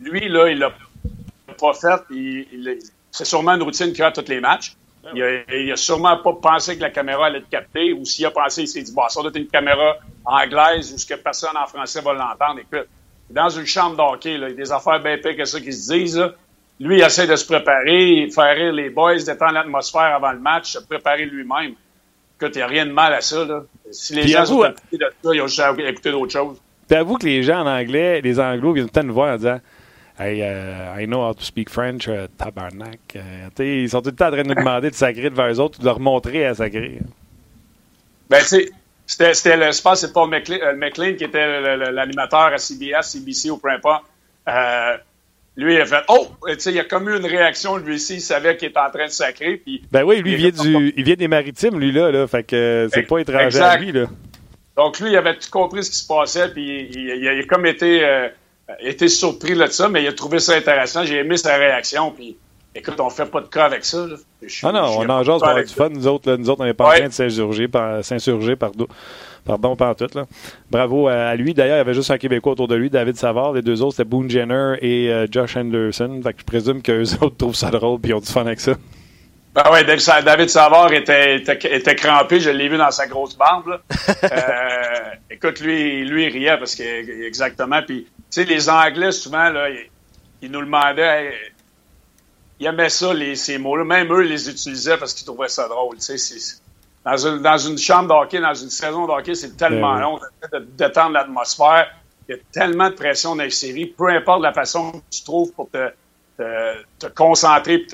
[0.01, 0.73] Lui, là, il l'a
[1.59, 2.81] pas fait.
[3.11, 4.75] c'est sûrement une routine qu'il a à tous les matchs.
[5.15, 8.63] Il a, sûrement pas pensé que la caméra allait être captée, ou s'il a pensé,
[8.63, 11.67] il s'est dit, bon, ça doit être une caméra anglaise ou ce que personne en
[11.67, 12.61] français va l'entendre.
[12.61, 12.89] Écoute,
[13.29, 15.93] dans une chambre d'hockey, il y a des affaires bien pires que ça qui se
[15.93, 16.25] disent.
[16.79, 20.73] Lui, il essaie de se préparer, faire rire les boys, détendre l'atmosphère avant le match,
[20.73, 21.75] se préparer lui-même.
[22.41, 23.45] Écoute, il n'y a rien de mal à ça.
[23.45, 23.63] Là.
[23.91, 26.61] Si les gens sont de ça, ils ont juste à écouter d'autres choses.
[26.89, 29.61] Puis avoue que les gens en anglais, les anglos, viennent peut-être nous voir en disant
[30.19, 33.17] Hey, uh, I know how to speak French, uh, tabarnak.
[33.17, 35.59] Uh, ils sont tout le temps en train de nous demander de sacrer devant eux
[35.59, 36.99] autres ou de leur montrer à sacrer.
[38.29, 38.71] Ben, tu sais,
[39.07, 41.61] c'était, c'était le, je pense c'est Paul McLean, McLean qui était
[41.91, 44.05] l'animateur à CBS, CBC ou peu importe.
[44.49, 44.97] Euh,
[45.57, 46.29] lui, il a fait Oh!
[46.47, 48.91] Tu sais, il a comme eu une réaction, lui aussi, il savait qu'il était en
[48.91, 49.57] train de sacrer.
[49.57, 52.11] Puis, ben oui, lui, il, vient, du, il vient des maritimes, lui, là.
[52.11, 54.07] là fait que c'est pas étranger à lui, là.
[54.77, 57.67] Donc, lui, il avait tout compris ce qui se passait, puis il, il, a comme
[57.67, 58.31] été.
[58.81, 61.05] Été surpris de ça, mais il a trouvé ça intéressant.
[61.05, 62.11] J'ai aimé sa réaction.
[62.11, 62.37] Puis,
[62.75, 64.07] écoute, on fait pas de cas avec ça.
[64.63, 65.89] ah non, on en jase pour avoir du fun.
[65.91, 68.87] Nous autres, nous autres on n'est pas en train de s'insurger, par, s'insurger pardon,
[69.45, 70.09] pardon, par tout.
[70.15, 70.25] Là.
[70.71, 71.55] Bravo à, lui.
[71.55, 73.53] D'ailleurs, il y avait juste un Québécois autour de lui, David Savard.
[73.53, 76.21] Les deux autres, c'était Boone Jenner et euh, Josh Anderson.
[76.23, 78.61] Fait que je présume qu'eux autres trouvent ça drôle puis ils ont du fun avec
[78.61, 78.75] ça.
[79.55, 83.81] Ben ouais, David Savard était, était, crampé, je l'ai vu dans sa grosse barbe.
[84.25, 84.29] euh,
[85.31, 87.83] écoute, lui, lui, il riait parce que exactement.
[87.87, 89.69] Puis sais, les Anglais, souvent, là,
[90.41, 91.33] ils, nous demandaient,
[92.59, 93.85] ils aimaient ça, les, ces mots-là.
[93.85, 95.97] Même eux, ils les utilisaient parce qu'ils trouvaient ça drôle.
[95.97, 96.61] Tu sais,
[97.05, 100.21] dans, une, dans une chambre d'hockey, dans une saison d'hockey, c'est tellement ben long
[100.53, 101.89] de, détendre l'atmosphère.
[102.29, 103.87] Il y a tellement de pression dans les séries.
[103.87, 105.91] Peu importe la façon que tu trouves pour te,
[106.39, 107.87] te, concentrer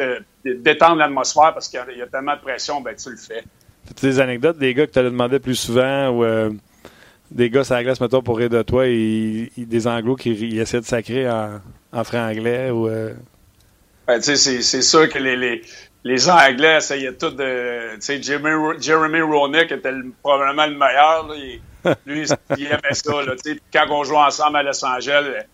[0.44, 3.42] et détendre l'atmosphère parce qu'il y, a tellement de pression, ben tu le fais.
[3.88, 6.50] as des anecdotes des gars que tu allais demander plus souvent ou euh,
[7.30, 10.80] des gars sur la glace, mettons, pour rire de toi et, des anglos qui essaient
[10.80, 11.60] de sacrer en,
[11.92, 12.88] en franc-anglais ou.
[12.88, 13.14] Euh...
[14.06, 15.62] Ben, c'est sûr que les, les,
[16.04, 17.94] les Anglais essayaient tout de.
[17.96, 21.28] Tu sais, Jeremy, Jeremy Roenick était probablement le meilleur.
[22.06, 22.26] Lui,
[22.56, 23.22] il aimait ça.
[23.22, 23.34] Là,
[23.72, 25.44] quand on jouait ensemble à Los Angeles,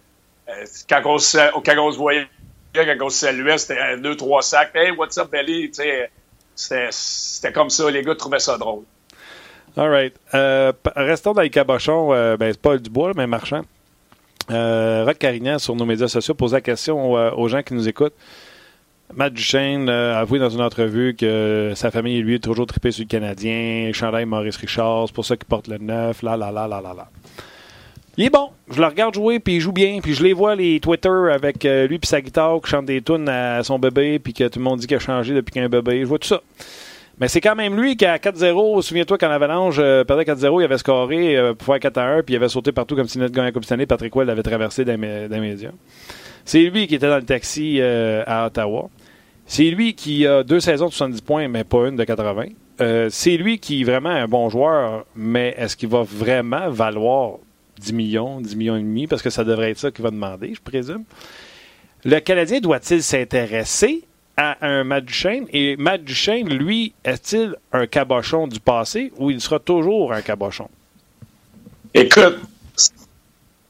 [0.49, 2.29] euh, quand, on se, quand on se voyait,
[2.75, 4.71] quand on se saluait, c'était deux, trois sacs.
[4.75, 5.73] Hey, what's up, Belly?
[6.55, 7.91] C'était comme ça.
[7.91, 8.85] Les gars trouvaient ça drôle.
[9.77, 10.15] All right.
[10.35, 12.13] Euh, restons dans les cabochons.
[12.13, 13.63] Euh, ben, c'est pas du bois, mais marchand.
[14.51, 17.89] Euh, Rock Carignan, sur nos médias sociaux, pose la question euh, aux, gens qui nous
[17.89, 18.15] écoutent.
[19.15, 23.03] Matt Duchesne a avoué dans une entrevue que sa famille et lui toujours trippé sur
[23.03, 26.67] le Canadien, chandail Maurice Richard, c'est pour ça qu'il porte le neuf, là, là, là,
[26.67, 27.09] là, là, là.
[28.17, 28.51] Il est bon.
[28.71, 29.99] Je le regarde jouer, puis il joue bien.
[30.01, 33.29] Puis je les vois, les Twitter, avec lui puis sa guitare, qui chante des tunes
[33.29, 35.65] à son bébé, puis que tout le monde dit qu'il a changé depuis qu'il a
[35.65, 36.01] un bébé.
[36.01, 36.41] Je vois tout ça.
[37.21, 40.65] Mais c'est quand même lui qui, à 4-0, souviens-toi quand l'Avalanche euh, perdait 4-0, il
[40.65, 43.49] avait scoré euh, pour faire 4-1, puis il avait sauté partout comme si notre gagnait
[43.49, 43.87] la Coupe année.
[43.87, 45.57] Patrick Well l'avait traversé dans les.
[46.45, 48.91] C'est lui qui était dans le taxi euh, à Ottawa.
[49.47, 52.47] C'est lui qui a deux saisons de 70 points, mais pas une de 80.
[53.11, 57.39] c'est lui qui est vraiment un bon joueur, mais est-ce qu'il va vraiment valoir
[57.79, 60.55] 10 millions, 10 millions et demi, parce que ça devrait être ça qu'il va demander,
[60.55, 61.05] je présume.
[62.05, 64.05] Le Canadien doit-il s'intéresser
[64.37, 65.05] à un Matt.
[65.53, 70.69] Et Matt lui, est-il un cabochon du passé ou il sera toujours un cabochon?
[71.93, 72.39] Écoute,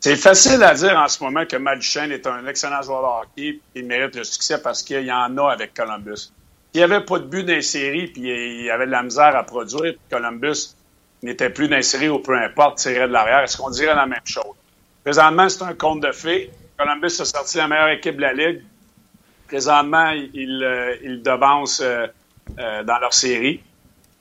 [0.00, 3.48] c'est facile à dire en ce moment que Matt est un excellent joueur de hockey
[3.48, 6.30] et il mérite le succès parce qu'il y en a avec Columbus.
[6.72, 8.22] S'il n'y avait pas de but dans les séries puis
[8.64, 10.74] il avait de la misère à produire, Columbus
[11.22, 14.06] n'était plus dans les séries ou peu importe, tirait de l'arrière, est-ce qu'on dirait la
[14.06, 14.54] même chose?
[15.04, 16.50] Présentement, c'est un compte de fait.
[16.78, 18.62] Columbus a sorti la meilleure équipe de la Ligue.
[19.54, 22.08] Présentement, ils, euh, ils devancent euh,
[22.58, 23.62] euh, dans leur série.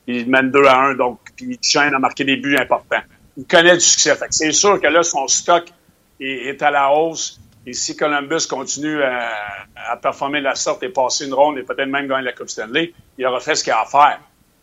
[0.06, 3.02] Ils mènent 2 à 1, donc puis Shane a marqué des buts importants.
[3.36, 4.16] Il connaît du succès.
[4.30, 5.70] c'est sûr que là, son stock
[6.20, 7.42] est, à la hausse.
[7.66, 11.90] Et si Columbus continue à, performer de la sorte et passer une ronde et peut-être
[11.90, 14.20] même gagner la Coupe Stanley, il aura fait ce qu'il a à faire.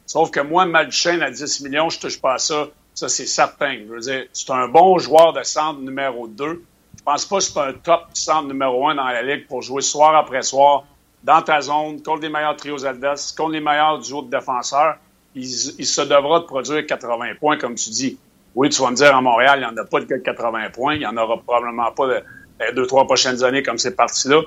[0.06, 2.68] Sauf que moi, Malchain à 10 millions, je touche pas à ça.
[2.94, 3.76] Ça, c'est certain.
[3.88, 6.62] Je veux dire, c'est un bon joueur de centre numéro 2.
[7.00, 9.80] Je pense pas que c'est un top centre numéro un dans la Ligue pour jouer
[9.80, 10.84] soir après soir
[11.24, 14.96] dans ta zone, contre les meilleurs trios adverses, contre les meilleurs duos de défenseurs.
[15.34, 18.18] Il, se devra de produire 80 points, comme tu dis.
[18.54, 20.94] Oui, tu vas me dire, à Montréal, il n'y en a pas de 80 points.
[20.94, 22.22] Il n'y en aura probablement pas de,
[22.60, 24.42] les deux, trois prochaines années comme c'est parti là.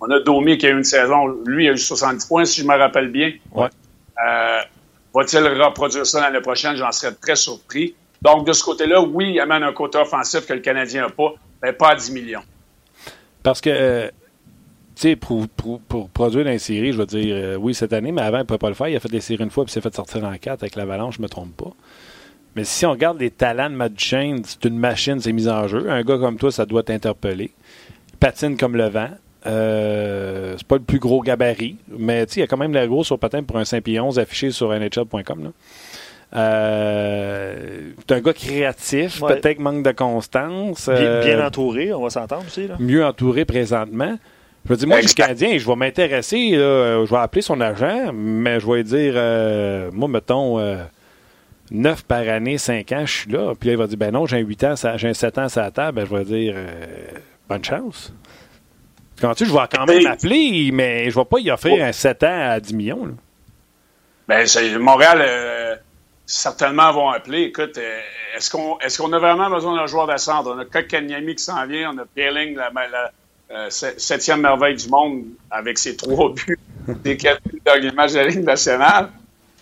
[0.00, 2.62] On a Domi qui a eu une saison, lui, il a eu 70 points, si
[2.62, 3.32] je me rappelle bien.
[3.52, 3.68] Ouais.
[4.26, 4.60] Euh,
[5.14, 6.76] va-t-il reproduire ça l'année prochaine?
[6.76, 7.94] J'en serais très surpris.
[8.20, 11.34] Donc, de ce côté-là, oui, il amène un côté offensif que le Canadien n'a pas
[11.66, 12.42] mais pas à 10 millions.
[13.42, 14.08] Parce que, euh,
[14.94, 15.48] tu sais, pour,
[16.12, 18.44] produire dans les séries, je veux dire, euh, oui, cette année, mais avant, il ne
[18.44, 18.88] pouvait pas le faire.
[18.88, 21.16] Il a fait des séries une fois, puis s'est fait sortir en quatre avec l'Avalanche,
[21.16, 21.72] je ne me trompe pas.
[22.54, 25.66] Mais si on regarde les talents de Matt Duchesne, c'est une machine, c'est mis en
[25.66, 25.90] jeu.
[25.90, 27.50] Un gars comme toi, ça doit t'interpeller.
[28.20, 29.10] Patine comme le vent.
[29.46, 33.06] Euh, c'est pas le plus gros gabarit, mais il y a quand même la grosse
[33.06, 35.52] sur patin pour un 5 pieds 11 affiché sur nhl.com.
[36.36, 40.88] Euh, un gars créatif, peut-être manque de constance.
[40.88, 42.68] Bien, euh, entouré, on va s'entendre aussi.
[42.78, 44.18] Mieux entouré présentement.
[44.64, 48.12] Je veux dire, moi, je suis Canadien, je vais m'intéresser, je vais appeler son agent,
[48.12, 50.60] mais je vais dire, euh, moi, mettons,
[51.70, 53.54] 9 par année, 5 ans, je suis là.
[53.58, 55.70] Puis là, il va dire, ben non, j'ai 8 ans, j'ai 7 ans à la
[55.70, 56.00] table.
[56.00, 56.54] Ben, je vais dire,
[57.48, 58.12] bonne chance.
[59.20, 61.82] Quand tu je vais quand même appeler, mais je ne vais pas y offrir oh.
[61.82, 63.16] un 7 ans à 10 millions.
[64.28, 64.44] Ben,
[64.78, 65.80] Montréal
[66.26, 67.42] certainement vont appeler.
[67.42, 68.00] Écoute, euh,
[68.36, 70.54] est-ce qu'on est-ce qu'on a vraiment besoin d'un joueur d'ascendre?
[70.54, 72.70] On a Kokanyami qui s'en vient, on a Peeling, la,
[73.52, 76.58] euh, septième merveille du monde, avec ses trois buts
[76.88, 79.10] des quatre dans match de nationale.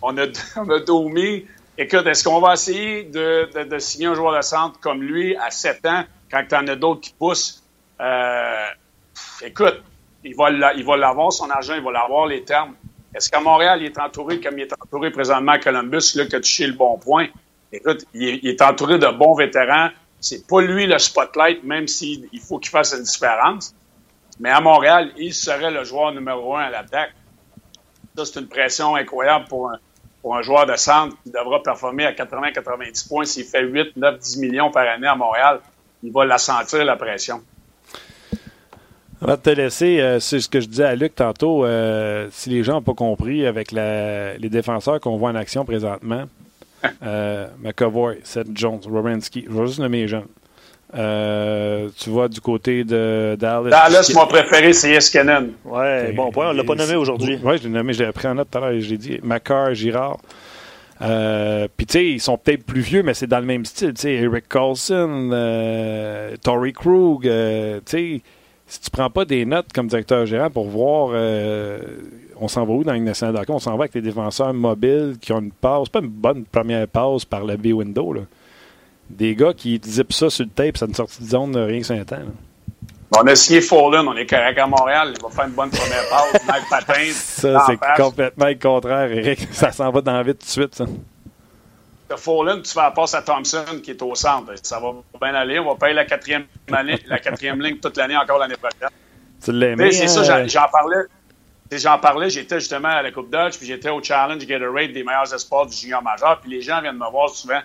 [0.00, 1.44] On a, on a Domi.
[1.76, 5.36] Écoute, est-ce qu'on va essayer de, de, de, signer un joueur de centre comme lui
[5.36, 7.62] à 7 ans, quand tu en as d'autres qui poussent?
[8.00, 8.66] Euh,
[9.42, 9.82] écoute,
[10.24, 10.50] il va
[10.96, 12.74] l'avoir, son argent, il va l'avoir, les termes.
[13.14, 16.36] Est-ce qu'à Montréal, il est entouré comme il est entouré présentement à Columbus, là, que
[16.38, 17.28] tu sais le bon point?
[17.72, 19.90] Écoute, il est, entouré de bons vétérans.
[20.20, 23.74] C'est pas lui le spotlight, même s'il faut qu'il fasse une différence.
[24.40, 27.12] Mais à Montréal, il serait le joueur numéro un à l'attaque.
[28.16, 29.78] Ça, c'est une pression incroyable pour un,
[30.22, 33.24] pour un joueur de centre qui devra performer à 80-90 points.
[33.24, 35.60] S'il fait 8, 9, 10 millions par année à Montréal,
[36.02, 37.42] il va la sentir, la pression.
[39.24, 41.64] Avant de te laisser, euh, c'est ce que je disais à Luc tantôt.
[41.64, 46.24] Euh, si les gens n'ont pas compris avec les défenseurs qu'on voit en action présentement,
[47.02, 50.26] euh, McAvoy, Seth Jones, Robinski, je vais juste nommer les jeunes.
[50.94, 53.70] Euh, tu vois, du côté de Dallas.
[53.70, 55.52] Dallas, mon préféré, c'est Eskenen.
[55.64, 56.50] Ouais, bon point.
[56.50, 57.38] On ne l'a pas nommé aujourd'hui.
[57.42, 59.18] Oui, je l'ai nommé, je l'ai pris en note tout à l'heure, je l'ai dit.
[59.22, 60.18] Macar, Girard.
[61.02, 63.94] Euh, Puis, tu sais, ils sont peut-être plus vieux, mais c'est dans le même style.
[63.94, 67.26] Tu sais, Eric Carlson, euh, Tory Krug.
[67.26, 68.22] Euh, tu sais,
[68.74, 71.78] si tu prends pas des notes comme directeur gérant pour voir euh,
[72.40, 75.32] on s'en va où dans une nationale on s'en va avec des défenseurs mobiles qui
[75.32, 78.12] ont une passe, pas une bonne première passe par le B-window.
[78.12, 78.22] Là
[79.10, 81.80] des gars qui zippent ça sur le tape, ça une sortie de zone de rien
[81.80, 82.18] que 5 ans.
[83.16, 86.08] On a signé Fallen, on est correct à Montréal, il va faire une bonne première
[86.08, 86.94] passe, Mike Patin.
[87.12, 89.46] Ça, c'est complètement le contraire, Eric.
[89.52, 90.86] Ça s'en va dans vite tout de suite, ça.
[92.16, 94.52] Fallen, tu fais la passe à Thompson qui est au centre.
[94.62, 95.58] Ça va bien aller.
[95.58, 98.90] On va payer la quatrième, la quatrième ligne toute l'année encore l'année prochaine.
[99.44, 99.92] Tu l'aimais?
[99.92, 101.04] C'est ça, euh, j'en parlais.
[101.70, 105.32] J'en parlais, j'étais justement à la Coupe Dodge, puis j'étais au Challenge Gatorade des meilleurs
[105.34, 107.60] espoirs du junior majeur, puis les gens viennent me voir souvent.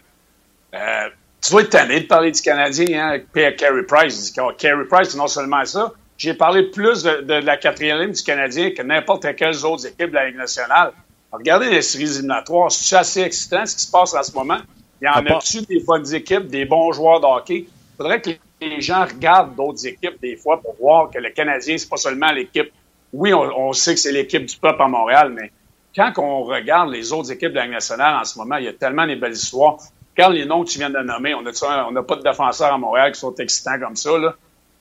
[0.73, 1.09] Euh,
[1.41, 4.33] tu vas être tanné de parler du Canadien, hein, à Carey Price.
[4.39, 8.71] Oh, Carey Price, non seulement ça, j'ai parlé plus de, la quatrième ligne du Canadien
[8.71, 10.91] que n'importe quelles autres équipes de la Ligue nationale.
[11.31, 14.59] Regardez les séries éliminatoires, c'est assez excitant ce qui se passe en ce moment.
[15.01, 17.67] Il y en a-tu des bonnes équipes, des bons joueurs de hockey?
[17.67, 21.77] Il faudrait que les gens regardent d'autres équipes des fois pour voir que le Canadien,
[21.77, 22.71] c'est pas seulement l'équipe.
[23.13, 25.51] Oui, on, sait que c'est l'équipe du peuple à Montréal, mais
[25.95, 28.67] quand on regarde les autres équipes de la Ligue nationale en ce moment, il y
[28.67, 29.77] a tellement de belles histoires.
[30.15, 31.33] Regarde les noms que tu viens de nommer.
[31.33, 34.11] On n'a pas de défenseurs à Montréal qui sont excitants comme ça.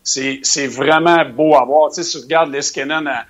[0.03, 1.91] C'est vraiment beau à voir.
[1.91, 3.25] Tu sais, si tu regardes Leskinen à,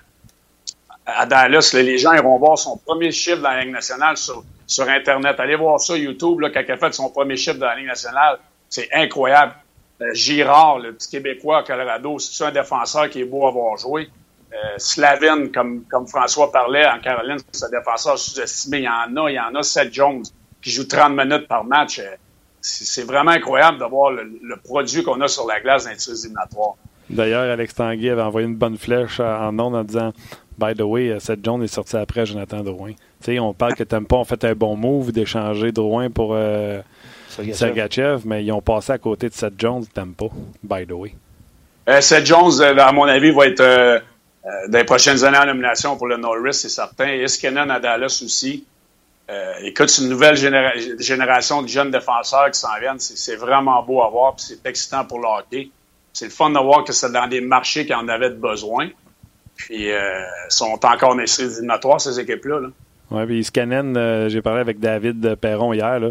[1.09, 4.45] à Dallas, les gens iront voir son premier chiffre dans la Ligue nationale sur,
[4.87, 5.41] Internet.
[5.41, 7.87] Allez voir ça, YouTube, là, quand il a fait son premier chiffre dans la Ligue
[7.87, 8.39] nationale.
[8.69, 9.55] C'est incroyable.
[10.03, 13.79] Euh, Girard, le petit Québécois à Colorado, c'est un défenseur qui est beau à voir
[13.79, 14.11] jouer.
[14.53, 18.79] Euh, Slavin, comme, François parlait en Caroline, c'est un défenseur sous-estimé.
[18.79, 19.63] Il y en a, il y en a.
[19.63, 20.23] Seth Jones,
[20.61, 22.01] qui joue 30 minutes par match.
[22.01, 22.17] Euh,
[22.61, 26.75] c'est vraiment incroyable de voir le, produit qu'on a sur la glace dans les éliminatoires.
[27.09, 30.13] D'ailleurs, Alex Tanguy avait envoyé une bonne flèche en en disant
[30.59, 32.93] By the way, euh, Seth Jones est sorti après Jonathan Drouin.
[33.21, 36.81] sais, on parle que pas ont fait un bon move d'échanger Drouin pour euh,
[37.53, 40.29] Sergachev, mais ils ont passé à côté de Seth Jones, pas.
[40.63, 41.15] by the way.
[42.01, 44.03] Seth Jones, à mon avis, va être
[44.69, 47.15] dans les prochaines années en nomination pour le Norris, c'est certain.
[47.15, 48.65] Iskenen à Dallas aussi.
[49.31, 52.99] Euh, écoute, c'est une nouvelle génération de jeunes défenseurs qui s'en viennent.
[52.99, 55.71] C'est vraiment beau à voir, puis c'est excitant pour le hockey.
[56.13, 58.89] C'est le fun de voir que c'est dans des marchés qui en avaient besoin.
[59.59, 60.01] Puis, euh,
[60.49, 61.67] sont encore dans les séries
[61.99, 62.61] ces équipes-là.
[62.61, 62.69] Là.
[63.11, 66.11] Oui, puis Scannen, euh, j'ai parlé avec David Perron hier, là,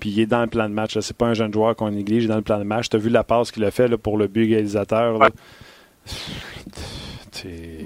[0.00, 0.98] puis il est dans le plan de match.
[1.00, 2.88] C'est pas un jeune joueur qu'on néglige, il est dans le plan de match.
[2.88, 5.18] Tu as vu la passe qu'il a fait là, pour le but égalisateur.
[7.32, 7.84] C'est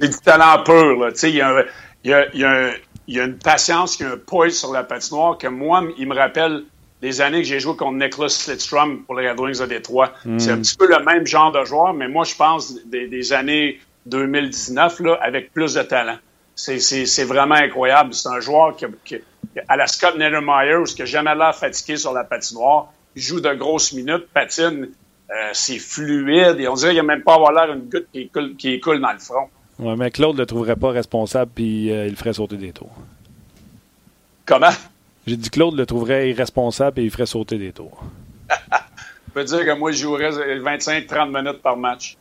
[0.00, 1.08] du talent pur.
[1.22, 1.64] Il y a,
[2.04, 2.70] y, a, y a un
[3.08, 5.84] il y a une patience, il y a un poise sur la patinoire que moi,
[5.98, 6.64] il me rappelle
[7.02, 10.12] les années que j'ai joué contre Nicholas Lidstrom pour les Red Wings de Détroit.
[10.24, 10.38] Hmm.
[10.38, 13.80] C'est un petit peu le même genre de joueur, mais moi, je pense des, années
[14.06, 16.16] 2019 là, avec plus de talent.
[16.54, 18.14] C'est vraiment incroyable.
[18.14, 19.16] C'est un joueur qui,
[19.68, 22.92] à la Scott Niedermayer, qui n'a jamais l'air fatigué sur la patinoire.
[23.16, 24.88] Il joue de grosses minutes, patine,
[25.30, 28.28] euh, c'est fluide et on dirait qu'il n'a même pas avoir l'air une goutte qui
[28.28, 29.48] coule, qui coule dans le front.
[29.78, 32.94] Ouais, mais Claude le trouverait pas responsable puis euh, il le ferait sauter des tours.
[34.46, 34.72] Comment?
[35.26, 38.02] J'ai dit Claude le trouverait irresponsable et il ferait sauter des tours.
[39.28, 42.18] Je peux dire que moi, je jouerais 25-30 minutes par match.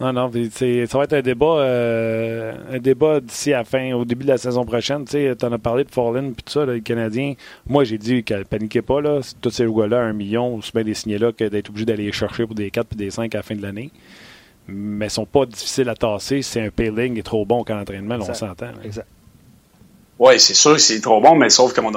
[0.00, 4.04] Non, non, ça va être un débat, euh, un débat d'ici à la fin, au
[4.04, 5.04] début de la saison prochaine.
[5.04, 7.34] Tu en as parlé de Fallen et tout ça, le Canadien.
[7.66, 9.18] Moi, j'ai dit qu'elle paniquait pas, là.
[9.40, 12.46] Tous ces joueurs-là, un million, c'est bien des signés là que d'être obligé d'aller chercher
[12.46, 13.90] pour des 4 et des 5 à la fin de l'année
[14.66, 16.42] mais sont pas difficiles à tasser.
[16.42, 18.72] C'est un pailing est trop bon qu'en entraînement, on s'entend.
[18.82, 19.06] Exact.
[20.18, 21.92] Oui, c'est sûr que c'est trop bon, mais sauf qu'on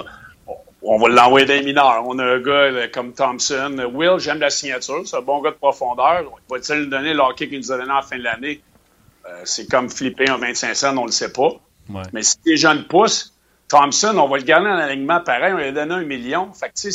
[0.89, 2.03] on va l'envoyer des mineurs.
[2.05, 3.89] On a un gars comme Thompson.
[3.93, 5.01] Will, j'aime la signature.
[5.05, 6.23] C'est un bon gars de profondeur.
[6.49, 8.61] Va-t-il nous donner l'hockey qu'il nous a donné à la fin de l'année?
[9.27, 11.49] Euh, c'est comme flipper un 25 cents, on le sait pas.
[12.13, 13.33] Mais si les jeunes poussent,
[13.67, 15.53] Thompson, on va le garder en alignement pareil.
[15.53, 16.53] On lui a donné un million.
[16.53, 16.89] Fait que,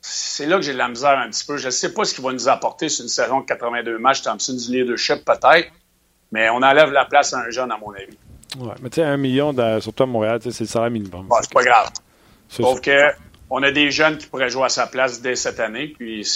[0.00, 1.56] c'est là que j'ai de la misère un petit peu.
[1.56, 4.22] Je ne sais pas ce qu'il va nous apporter sur une saison de 82 matchs.
[4.22, 5.70] Thompson du leadership, peut-être.
[6.32, 8.18] Mais on enlève la place à un jeune, à mon avis.
[8.58, 11.28] Oui, mais tu sais, un million, surtout à Montréal, c'est le salaire minimum.
[11.40, 11.90] c'est pas grave.
[12.48, 15.88] Sauf qu'on a des jeunes qui pourraient jouer à sa place dès cette année.
[15.88, 16.26] Puis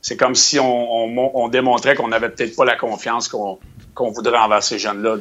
[0.00, 4.78] c'est comme si on, démontrait qu'on n'avait peut-être pas la confiance qu'on voudrait envers ces
[4.78, 5.16] jeunes-là.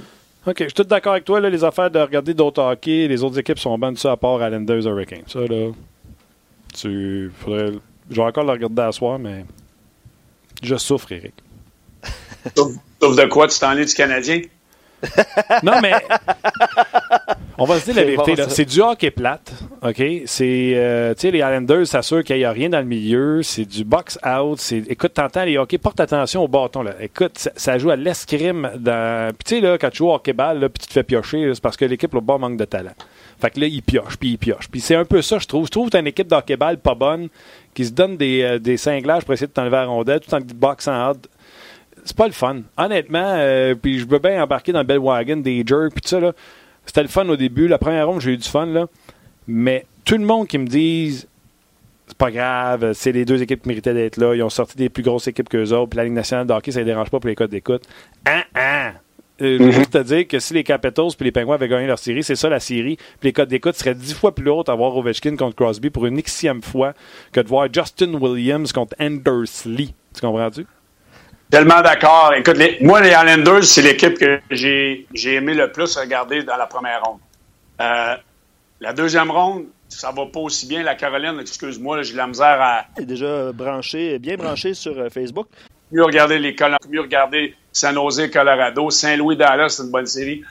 [0.47, 1.39] OK, je suis tout d'accord avec toi.
[1.39, 4.43] Là, les affaires de regarder d'autres hockey, les autres équipes sont bonnes, ça, à part
[4.45, 5.23] Islanders Hurricanes.
[5.25, 5.71] Ça, là,
[6.73, 7.31] tu.
[7.47, 9.43] Je vais encore le regarder à soir, mais
[10.61, 11.33] je souffre, Eric.
[12.55, 13.47] Souffre de quoi?
[13.47, 14.41] Tu t'en es du Canadien?
[15.63, 15.93] non, mais.
[17.58, 18.36] On va se dire la vérité.
[18.49, 19.53] c'est du hockey plate.
[19.82, 20.03] OK?
[20.26, 23.43] C'est, euh, tu sais, les Islanders s'assurent qu'il n'y a rien dans le milieu.
[23.43, 24.60] C'est du box out.
[24.60, 26.82] C'est, écoute, t'entends les hockey, porte attention au bâton.
[26.82, 26.93] Là.
[26.99, 28.70] Écoute, ça, joue à l'escrime.
[28.78, 29.34] Dans...
[29.34, 31.62] Puis tu sais, là, quand tu joues au hockey-ball, puis tu te fais piocher, c'est
[31.62, 32.93] parce que l'équipe au bas manque de talent.
[33.39, 34.68] Fait que là, il pioche, puis il pioche.
[34.70, 35.66] Puis c'est un peu ça, je trouve.
[35.66, 37.30] Je trouve que t'as une équipe d'hockey-ball pas bonne
[37.74, 40.39] qui se donne des, euh, des cinglages pour essayer de t'enlever la rondelle tout en
[40.39, 41.28] boxant out
[42.06, 42.62] c'est pas le fun.
[42.78, 46.20] Honnêtement, euh, puis je veux bien embarquer dans le wagon des jerks, puis tout ça,
[46.20, 46.34] là.
[46.86, 47.67] C'était le fun au début.
[47.67, 48.88] La première ronde, j'ai eu du fun, là.
[49.47, 51.27] Mais tout le monde qui me dise
[52.07, 54.36] c'est pas grave, c'est les deux équipes qui méritaient d'être là.
[54.36, 55.89] Ils ont sorti des plus grosses équipes qu'eux autres.
[55.89, 57.83] Puis la Ligue nationale de hockey, ça ne dérange pas pour les codes d'écoute.
[58.25, 58.91] Ah, ah!
[59.41, 59.86] Euh, je veux mhm.
[59.88, 62.47] te dire que si les Capitals puis les Penguins avaient gagné leur série, c'est ça
[62.47, 62.95] la série.
[62.95, 66.05] Puis les codes d'écoute seraient dix fois plus hautes à voir Ovechkin contre Crosby pour
[66.05, 66.93] une xième fois
[67.33, 69.93] que de voir Justin Williams contre Anders Lee.
[70.13, 70.65] Tu comprends-tu?
[71.49, 72.33] Tellement d'accord.
[72.35, 77.03] Écoute, moi, les Islanders, c'est l'équipe que j'ai aimé le plus regarder dans la première
[77.03, 77.19] ronde.
[77.81, 78.15] Euh,
[78.81, 80.83] la deuxième ronde, ça va pas aussi bien.
[80.83, 82.85] La Caroline, excuse-moi, j'ai la misère à.
[82.97, 85.47] est déjà branché, bien branché sur euh, Facebook.
[85.91, 86.55] Mieux regarder les
[86.89, 90.43] mieux regarder San Jose, Colorado, Saint-Louis, Dallas, c'est une bonne série.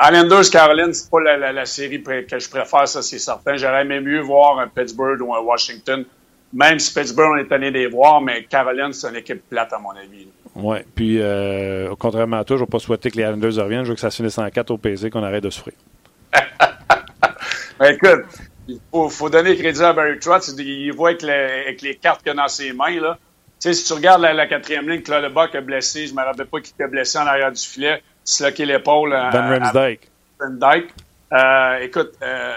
[0.00, 3.56] Islanders, Caroline, c'est pas la, série que je préfère, ça, c'est certain.
[3.56, 6.04] J'aurais aimé mieux voir un Pittsburgh ou un Washington
[6.52, 9.78] même si Pittsburgh, on est allé les voir, mais Caroline, c'est une équipe plate, à
[9.78, 10.28] mon avis.
[10.54, 13.84] Oui, puis euh, contrairement à toi, je ne vais pas souhaiter que les Islanders reviennent.
[13.84, 15.74] Je veux que ça se finisse en 4 au PC, qu'on arrête de souffrir.
[17.78, 18.24] ben, écoute,
[18.66, 20.54] il faut, donner crédit à Barry Trotz.
[20.58, 23.00] Il voit avec, les, cartes qu'il a dans ses mains.
[23.00, 23.18] Là.
[23.60, 26.24] Tu sais, si tu regardes la, quatrième ligne, Claude Buck a blessé, je ne me
[26.24, 29.10] rappelle pas qui était blessé en arrière du filet, sloqué l'épaule.
[29.10, 30.08] Ben Ramsdyke.
[30.40, 30.94] Ben Dyke.
[31.32, 32.54] Euh, écoute, euh,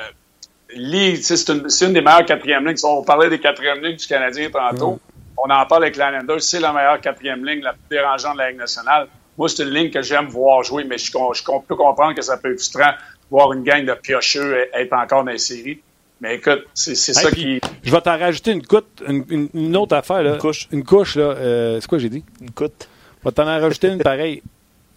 [1.21, 2.77] c'est une, une, des meilleures quatrième lignes.
[2.83, 4.99] On parlait des quatrièmes lignes du Canadien tantôt.
[5.37, 6.41] On en parle avec l'Islanders.
[6.41, 9.07] C'est la meilleure quatrième ligne, la plus dérangeante de la Ligue nationale.
[9.37, 12.51] Moi, c'est une ligne que j'aime voir jouer, mais je, peux comprendre que ça peut
[12.51, 12.91] être frustrant
[13.29, 15.79] voir une gang de piocheux être encore dans les séries.
[16.19, 17.59] Mais écoute, c'est ça qui.
[17.81, 20.21] Je vais t'en rajouter une, une, autre affaire.
[20.21, 20.33] Là.
[20.33, 20.67] Une couche.
[20.71, 21.23] Une couche, là.
[21.23, 22.23] Euh, c'est quoi j'ai dit?
[22.39, 22.87] Une coute.
[23.23, 24.43] Je vais t'en rajouter une pareille.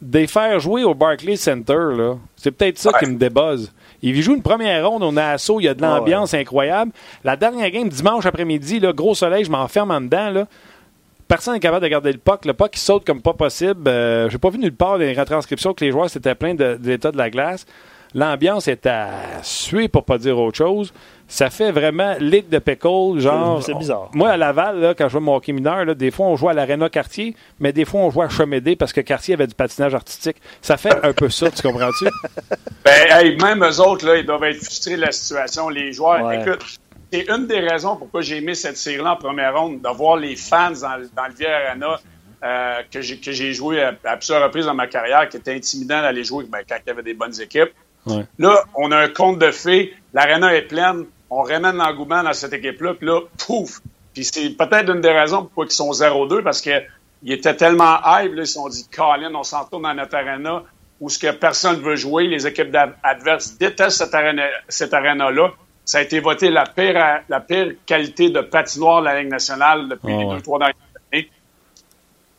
[0.01, 3.73] Des faire jouer au Barclays Center, là, c'est peut-être ça qui me débuzz.
[4.03, 6.93] Il joue une première ronde, on a assaut, il y a de l'ambiance incroyable.
[7.23, 10.29] La dernière game, dimanche après-midi, gros soleil, je m'enferme en dedans.
[10.31, 10.47] Là.
[11.27, 12.45] Personne n'est capable de garder le puck.
[12.45, 13.89] Le puck, il saute comme pas possible.
[13.89, 16.87] Euh, j'ai pas vu nulle part les retranscriptions que les joueurs s'étaient pleins de, de
[16.87, 17.65] l'état de la glace.
[18.15, 19.11] L'ambiance est à
[19.43, 20.93] suer, pour pas dire autre chose.
[21.35, 23.61] Ça fait vraiment ligue de pickle, genre.
[23.61, 24.09] C'est bizarre.
[24.15, 26.55] Moi, à Laval, là, quand je jouais mon hockey mineur, des fois, on jouait à
[26.55, 29.97] l'Arena Cartier, mais des fois, on jouait à Chemédé parce que Cartier avait du patinage
[29.97, 30.37] artistique.
[30.63, 32.05] Ça fait un peu ça, tu comprends-tu?
[32.85, 35.71] Ben, même eux autres, là, ils doivent être frustrés de la situation.
[35.71, 36.63] Les joueurs, écoute,
[37.13, 40.37] c'est une des raisons pourquoi j'ai aimé cette série-là en première ronde, de voir les
[40.37, 41.99] fans dans, le Vieux Arena.
[42.45, 46.45] Euh, que j'ai joué à, plusieurs reprises dans ma carrière, qui était intimidant d'aller jouer
[46.49, 47.73] ben, quand il y avait des bonnes équipes.
[48.39, 52.53] Là, on a un compte de fées, l'aréna est pleine, on ramène l'engouement dans cette
[52.53, 53.81] équipe-là, puis là, pouf!
[54.13, 56.83] Puis c'est peut-être une des raisons pourquoi ils sont 0-2, parce qu'ils
[57.27, 60.63] étaient tellement hype, là, ils se sont dit, Colin, on s'en tourne dans notre aréna
[61.01, 64.09] où ce que personne veut jouer, les équipes adverses détestent
[64.69, 65.51] cette aréna-là.
[65.85, 69.89] Ça a été voté la pire, la pire qualité de patinoire de la Ligue nationale
[69.89, 70.77] depuis ah les deux, trois dernières
[71.13, 71.31] années.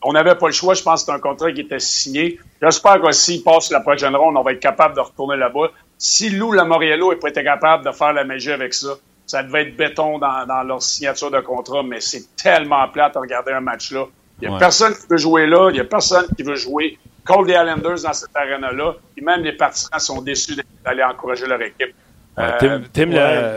[0.01, 0.73] On n'avait pas le choix.
[0.73, 2.39] Je pense que c'est un contrat qui était signé.
[2.61, 5.69] J'espère que s'il passe la prochaine ronde, on va être capable de retourner là-bas.
[5.97, 8.89] Si Lou Lamoriello n'est pas été capable de faire la magie avec ça,
[9.25, 13.51] ça devait être béton dans, leur signature de contrat, mais c'est tellement plate de regarder
[13.53, 14.05] un match-là.
[14.41, 16.97] Il n'y a personne qui veut jouer là, il n'y a personne qui veut jouer
[17.25, 18.95] contre les Islanders dans cette arène-là.
[19.17, 21.95] Et même les partisans sont déçus d'aller encourager leur équipe.
[22.37, 23.11] Euh, Tim,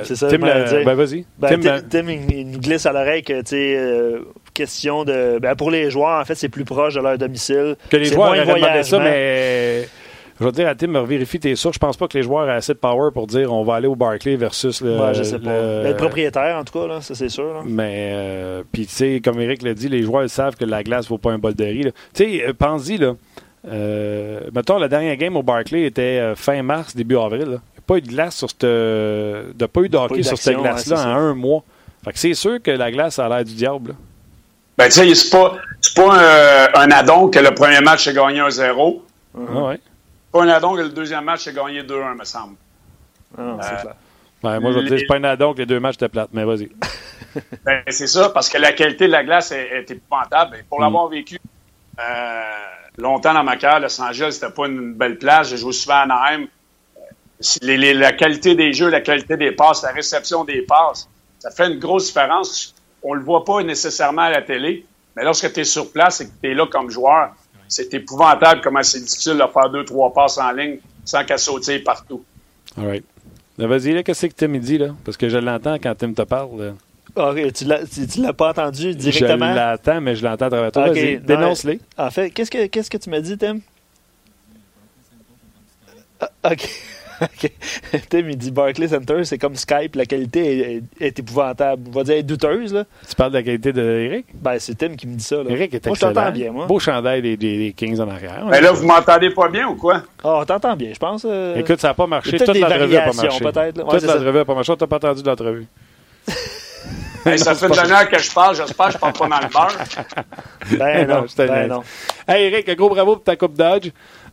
[0.04, 0.28] c'est ça.
[0.28, 1.24] Tim, ben, vas-y.
[1.36, 1.60] Ben,
[1.90, 4.20] Tim, il, nous glisse à l'oreille que, tu sais, euh,
[4.54, 5.40] question de.
[5.40, 7.74] Ben, pour les joueurs, en fait, c'est plus proche de leur domicile.
[7.90, 9.88] Que les joueurs auraient demandé ça, mais.
[10.40, 11.74] Je vais dire à Tim, vérifie tes sources.
[11.74, 13.88] Je pense pas que les joueurs aient assez de power pour dire on va aller
[13.88, 14.98] au Barclay versus le.
[14.98, 15.82] Ouais, je sais pas.
[15.82, 17.62] Le, propriétaire, en tout cas, là, ça c'est sûr.
[17.64, 21.08] Mais, euh, puis tu sais, comme Eric l'a dit, les joueurs savent que la glace
[21.08, 21.92] vaut pas un bol de riz.
[22.14, 23.14] Tu sais, pense-y, là.
[23.66, 27.58] Euh, mettons, la dernière game au Barclay était fin mars, début avril
[27.88, 28.60] pas eu de glace sur cette.
[28.62, 31.64] de pas eu de hockey sur cette glace-là en un mois.
[32.04, 33.96] Fait que c'est sûr que la glace a l'air du diable.
[34.76, 35.56] Ben, tu sais, c'est pas,
[35.96, 39.00] pas un, addon que le premier match a gagné 1-0.
[39.36, 39.80] Ah ouais.
[40.32, 42.56] Pas un addon que le deuxième match a gagné 2-1, me semble.
[43.36, 43.94] Ah, c'est euh, clair.
[44.42, 46.08] Ben, moi, je vais te dire, c'est pas un addon que les deux matchs étaient
[46.08, 46.70] plates, mais vas-y.
[47.64, 50.64] ben, c'est ça, parce que la qualité de la glace est, épouvantable.
[50.68, 51.12] pour l'avoir mm.
[51.12, 51.38] vécu
[51.98, 52.42] euh,
[52.98, 55.50] longtemps dans ma carrière, Los Angeles, c'était pas une belle place.
[55.50, 56.48] J'ai joué souvent à Anaheim
[57.60, 61.08] la qualité des jeux, la qualité des passes, la réception des passes,
[61.38, 62.74] ça fait une grosse différence.
[63.02, 64.84] On le voit pas nécessairement à la télé,
[65.16, 67.34] mais lorsque tu es sur place et que tu es là comme joueur,
[67.68, 71.84] c'est épouvantable comment c'est difficile de faire deux, trois passes en ligne sans qu'elle saute
[71.84, 72.24] partout.
[72.76, 73.04] All right.
[73.58, 74.94] Vas-y, là, qu'est-ce que Tim dit, là?
[75.04, 76.62] Parce que je l'entends quand Tim te parle.
[76.62, 76.72] Là.
[77.16, 77.66] Ah, tu
[78.06, 79.52] tu l'as pas entendu directement?
[79.52, 80.90] Je l'entends, mais je l'entends à travers toi.
[80.90, 81.80] Dénonce-les.
[81.96, 83.58] En fait, qu'est-ce que, qu'est-ce que tu m'as dit, Tim?
[86.20, 86.68] Ah, ok.
[88.10, 91.82] Tim, il dit Barclays Center, c'est comme Skype, la qualité est, est épouvantable.
[91.88, 92.84] On va dire douteuse, là.
[93.08, 94.26] Tu parles de la qualité d'Eric?
[94.34, 95.50] Ben, c'est Tim qui me dit ça, là.
[95.50, 96.12] Eric est moi, je excellent.
[96.12, 96.66] t'entends bien, moi.
[96.66, 98.46] Beau chandail des, des, des Kings en arrière.
[98.50, 100.02] Mais là, vous m'entendez pas bien ou quoi?
[100.22, 101.24] Ah, on t'entend bien, je pense.
[101.28, 102.36] euh, Écoute, ça n'a pas marché.
[102.38, 103.38] Toute l'entrevue n'a pas marché.
[103.44, 103.78] peut-être.
[103.84, 104.72] Ouais, Toute l'entrevue n'a pas marché.
[104.72, 105.66] On t'a pas entendu de l'entrevue.
[107.26, 109.48] Hey, ça fait une demi-heure que je parle, j'espère que je parle pas dans le
[109.48, 109.76] beurre.
[110.78, 111.82] Ben non, ben non.
[112.26, 113.90] Hey Eric, gros bravo pour ta Coupe Dodge.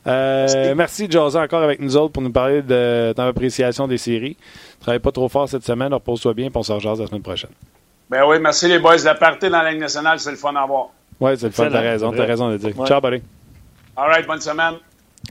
[0.08, 1.08] Euh, Merci.
[1.08, 4.38] de jaser encore avec nous autres pour nous parler de ton appréciation des séries.
[4.80, 7.52] Travaille pas trop fort cette semaine, repose-toi bien, puis on se rejase la semaine prochaine.
[8.10, 8.98] Ben oui, merci les boys.
[9.04, 10.90] La partie dans la Ligue nationale, c'est le fun à voir.
[11.20, 12.78] Ouais, c'est le fun, t'as raison, t'as raison de dire.
[12.78, 12.88] Ouais.
[12.88, 13.22] Ciao, buddy.
[13.98, 14.76] All right, bonne semaine.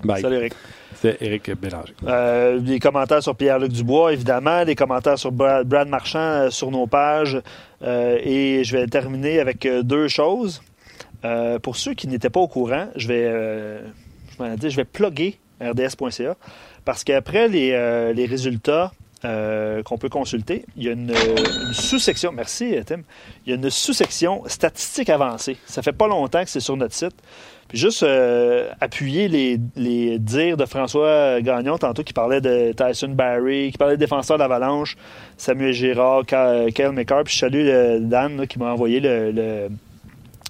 [0.03, 0.21] Bye.
[0.21, 0.55] Salut, Eric.
[0.95, 1.93] C'était Eric Bélanger.
[2.07, 6.71] Euh, des commentaires sur Pierre-Luc Dubois, évidemment, des commentaires sur Brad, Brad Marchand euh, sur
[6.71, 7.41] nos pages.
[7.83, 10.63] Euh, et je vais terminer avec euh, deux choses.
[11.25, 13.81] Euh, pour ceux qui n'étaient pas au courant, je vais, euh,
[14.39, 16.37] je dit, je vais plugger rds.ca
[16.85, 18.93] parce qu'après les, euh, les résultats
[19.25, 21.15] euh, qu'on peut consulter, il y a une,
[21.73, 23.01] sous-section, merci Tim,
[23.47, 25.57] il y a une sous-section statistiques avancées.
[25.65, 27.15] Ça fait pas longtemps que c'est sur notre site.
[27.69, 33.09] Puis juste euh, appuyer les, les dires de François Gagnon tantôt qui parlait de Tyson
[33.09, 34.97] Barry, qui parlait de défenseur d'Avalanche,
[35.39, 37.25] Samuel Girard, Kyle McCarr.
[37.25, 39.71] Puis je salue euh, Dan qui m'a envoyé le,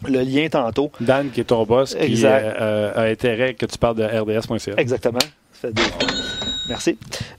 [0.07, 0.91] le lien tantôt.
[1.01, 2.45] Dan, qui est ton boss, qui Exact.
[2.45, 4.73] euh, euh, a intérêt que tu parles de RDS.ca.
[4.77, 5.19] Exactement.
[5.53, 5.83] Ça fait deux.
[6.69, 6.99] Merci.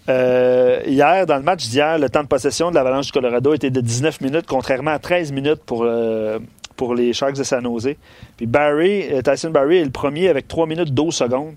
[0.10, 3.72] Euh, hier, dans le match d'hier, le temps de possession de l'Avalanche du Colorado était
[3.72, 6.38] de 19 minutes, contrairement à 13 minutes pour, euh,
[6.76, 7.96] pour les Sharks de San Jose.
[8.38, 11.56] Puis Barry, Tyson Barry est le premier avec 3 minutes 12 secondes.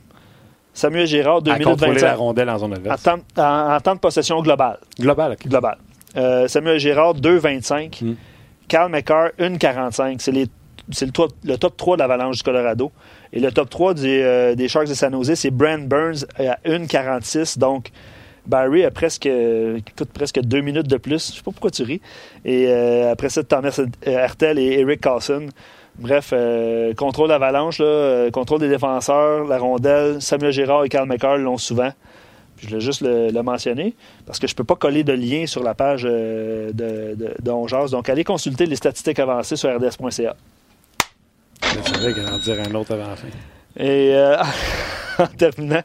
[0.72, 2.06] Samuel Girard, 2 À minutes contrôler 25.
[2.06, 4.78] la rondelle en zone En temps, en- en temps de possession globale.
[4.98, 5.46] Global, OK.
[5.48, 5.76] global.
[6.48, 8.00] Samuel Girard, 2,25.
[8.02, 8.14] Mm.
[8.68, 10.20] Carl McCarr, 1,45.
[10.20, 10.46] C'est les-
[10.90, 12.90] c'est le, top- le top 3 de l'Avalanche du Colorado.
[13.32, 16.58] Et le top 3 des, euh, des Sharks de San Jose, c'est Brand Burns à
[16.64, 17.58] 1,46.
[17.58, 17.90] Donc,
[18.46, 21.32] Barry a presque, euh, écoute, presque deux minutes de plus.
[21.32, 22.00] Je sais pas pourquoi tu ris.
[22.44, 25.46] Et euh, après ça, Thomas Hertel et Eric Carlson.
[25.98, 26.32] Bref,
[26.96, 27.82] contrôle d'Avalanche,
[28.32, 30.22] contrôle des défenseurs, la rondelle.
[30.22, 31.90] Samuel Girard et Carl McCarr l'ont souvent.
[32.60, 35.64] Je voulais juste le, mentionner parce que je ne peux pas coller de lien sur
[35.64, 37.90] la page de, de.
[37.90, 40.36] Donc, allez consulter les statistiques avancées sur rds.ca.
[41.62, 43.28] C'est vrai qu'elle en dire un autre avant la fin.
[43.76, 44.36] Et euh,
[45.18, 45.82] en terminant,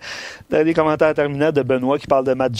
[0.50, 2.54] dans les commentaires terminants de Benoît qui parle de Matt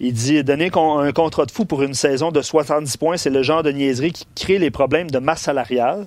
[0.00, 3.42] il dit Donner un contrat de fou pour une saison de 70 points, c'est le
[3.42, 6.06] genre de niaiserie qui crée les problèmes de masse salariale.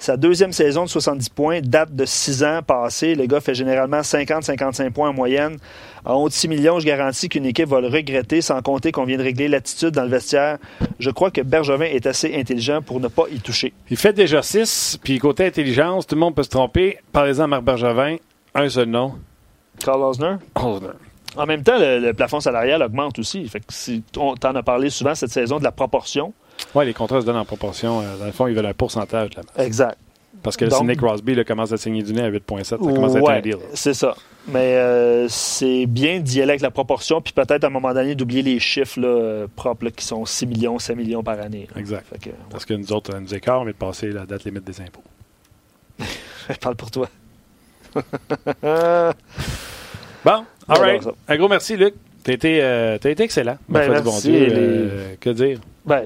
[0.00, 3.16] Sa deuxième saison de 70 points date de 6 ans passés.
[3.16, 5.58] Le gars fait généralement 50-55 points en moyenne.
[6.04, 9.04] À haut de 6 millions, je garantis qu'une équipe va le regretter, sans compter qu'on
[9.04, 10.58] vient de régler l'attitude dans le vestiaire.
[10.98, 13.72] Je crois que Bergevin est assez intelligent pour ne pas y toucher.
[13.90, 16.98] Il fait déjà 6, puis côté intelligence, tout le monde peut se tromper.
[17.12, 18.16] Parlez-en à Marc Bergevin,
[18.54, 19.14] un seul nom.
[19.84, 20.88] Carl Osner Osner.
[21.36, 23.46] En même temps, le, le plafond salarial augmente aussi.
[23.48, 26.32] Fait que si on t'en a parlé souvent cette saison de la proportion.
[26.74, 28.00] Oui, les contrats se donnent en proportion.
[28.00, 29.30] Euh, Dans le fond, ils veulent un pourcentage.
[29.30, 29.66] de la masse.
[29.66, 29.98] Exact.
[30.42, 33.14] Parce que Donc- Nick Crosby là, commence à signer du nez à 8,7, ça commence
[33.14, 33.56] à être un deal.
[33.74, 34.14] c'est ça.
[34.50, 38.14] Mais euh, c'est bien d'y aller avec la proportion, puis peut-être à un moment donné
[38.14, 41.68] d'oublier les chiffres là, propres là, qui sont 6 millions, 5 millions par année.
[41.74, 41.80] là.
[41.80, 42.06] Exact.
[42.50, 45.02] Parce que nous autres, nous écart, mais de passer la date limite des impôts.
[46.50, 47.08] je parle pour toi.
[50.24, 51.02] Bon, all right.
[51.28, 51.94] Un gros merci, Luc.
[52.24, 53.56] T'as été, euh, été excellent.
[53.68, 54.46] Ben, merci, bon Dieu.
[54.46, 55.60] les- euh, que dire?
[55.86, 56.02] ben,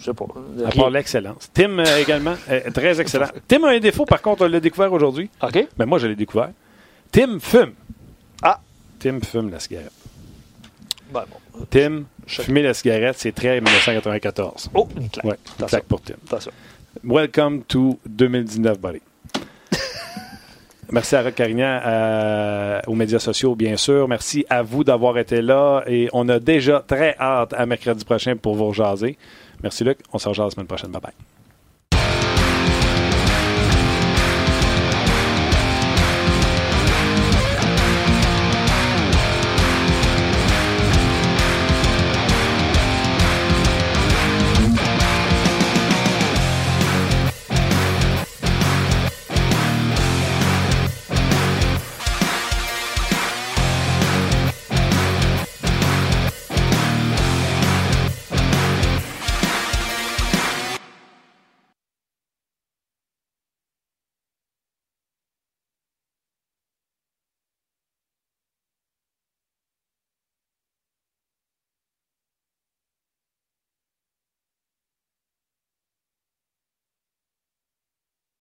[0.00, 0.24] je sais pas.
[0.66, 1.50] À part l'excellence.
[1.52, 3.28] Tim euh, également, euh, très excellent.
[3.46, 5.28] Tim a un défaut, par contre, on l'a découvert aujourd'hui.
[5.42, 5.68] OK?
[5.78, 6.50] Mais moi, je l'ai découvert.
[7.12, 7.74] Tim fume.
[8.42, 8.58] Ah.
[8.98, 9.92] Tim fume la cigarette.
[11.12, 11.66] Ben, bon.
[11.70, 14.70] Tim, Je- fumer la cigarette, c'est très 1994.
[14.74, 15.24] Oh, une claque.
[15.24, 15.66] Ouais, une Attention.
[15.66, 16.14] claque pour Tim.
[16.26, 16.52] Attention.
[17.04, 19.00] Welcome to 2019, buddy.
[20.90, 21.80] Merci à Rock Carignan,
[22.86, 24.08] aux médias sociaux, bien sûr.
[24.08, 25.82] Merci à vous d'avoir été là.
[25.86, 29.16] Et on a déjà très hâte à mercredi prochain pour vous rejaser.
[29.62, 29.98] Merci, Luc.
[30.12, 30.90] On se rejase la semaine prochaine.
[30.90, 31.12] Bye bye.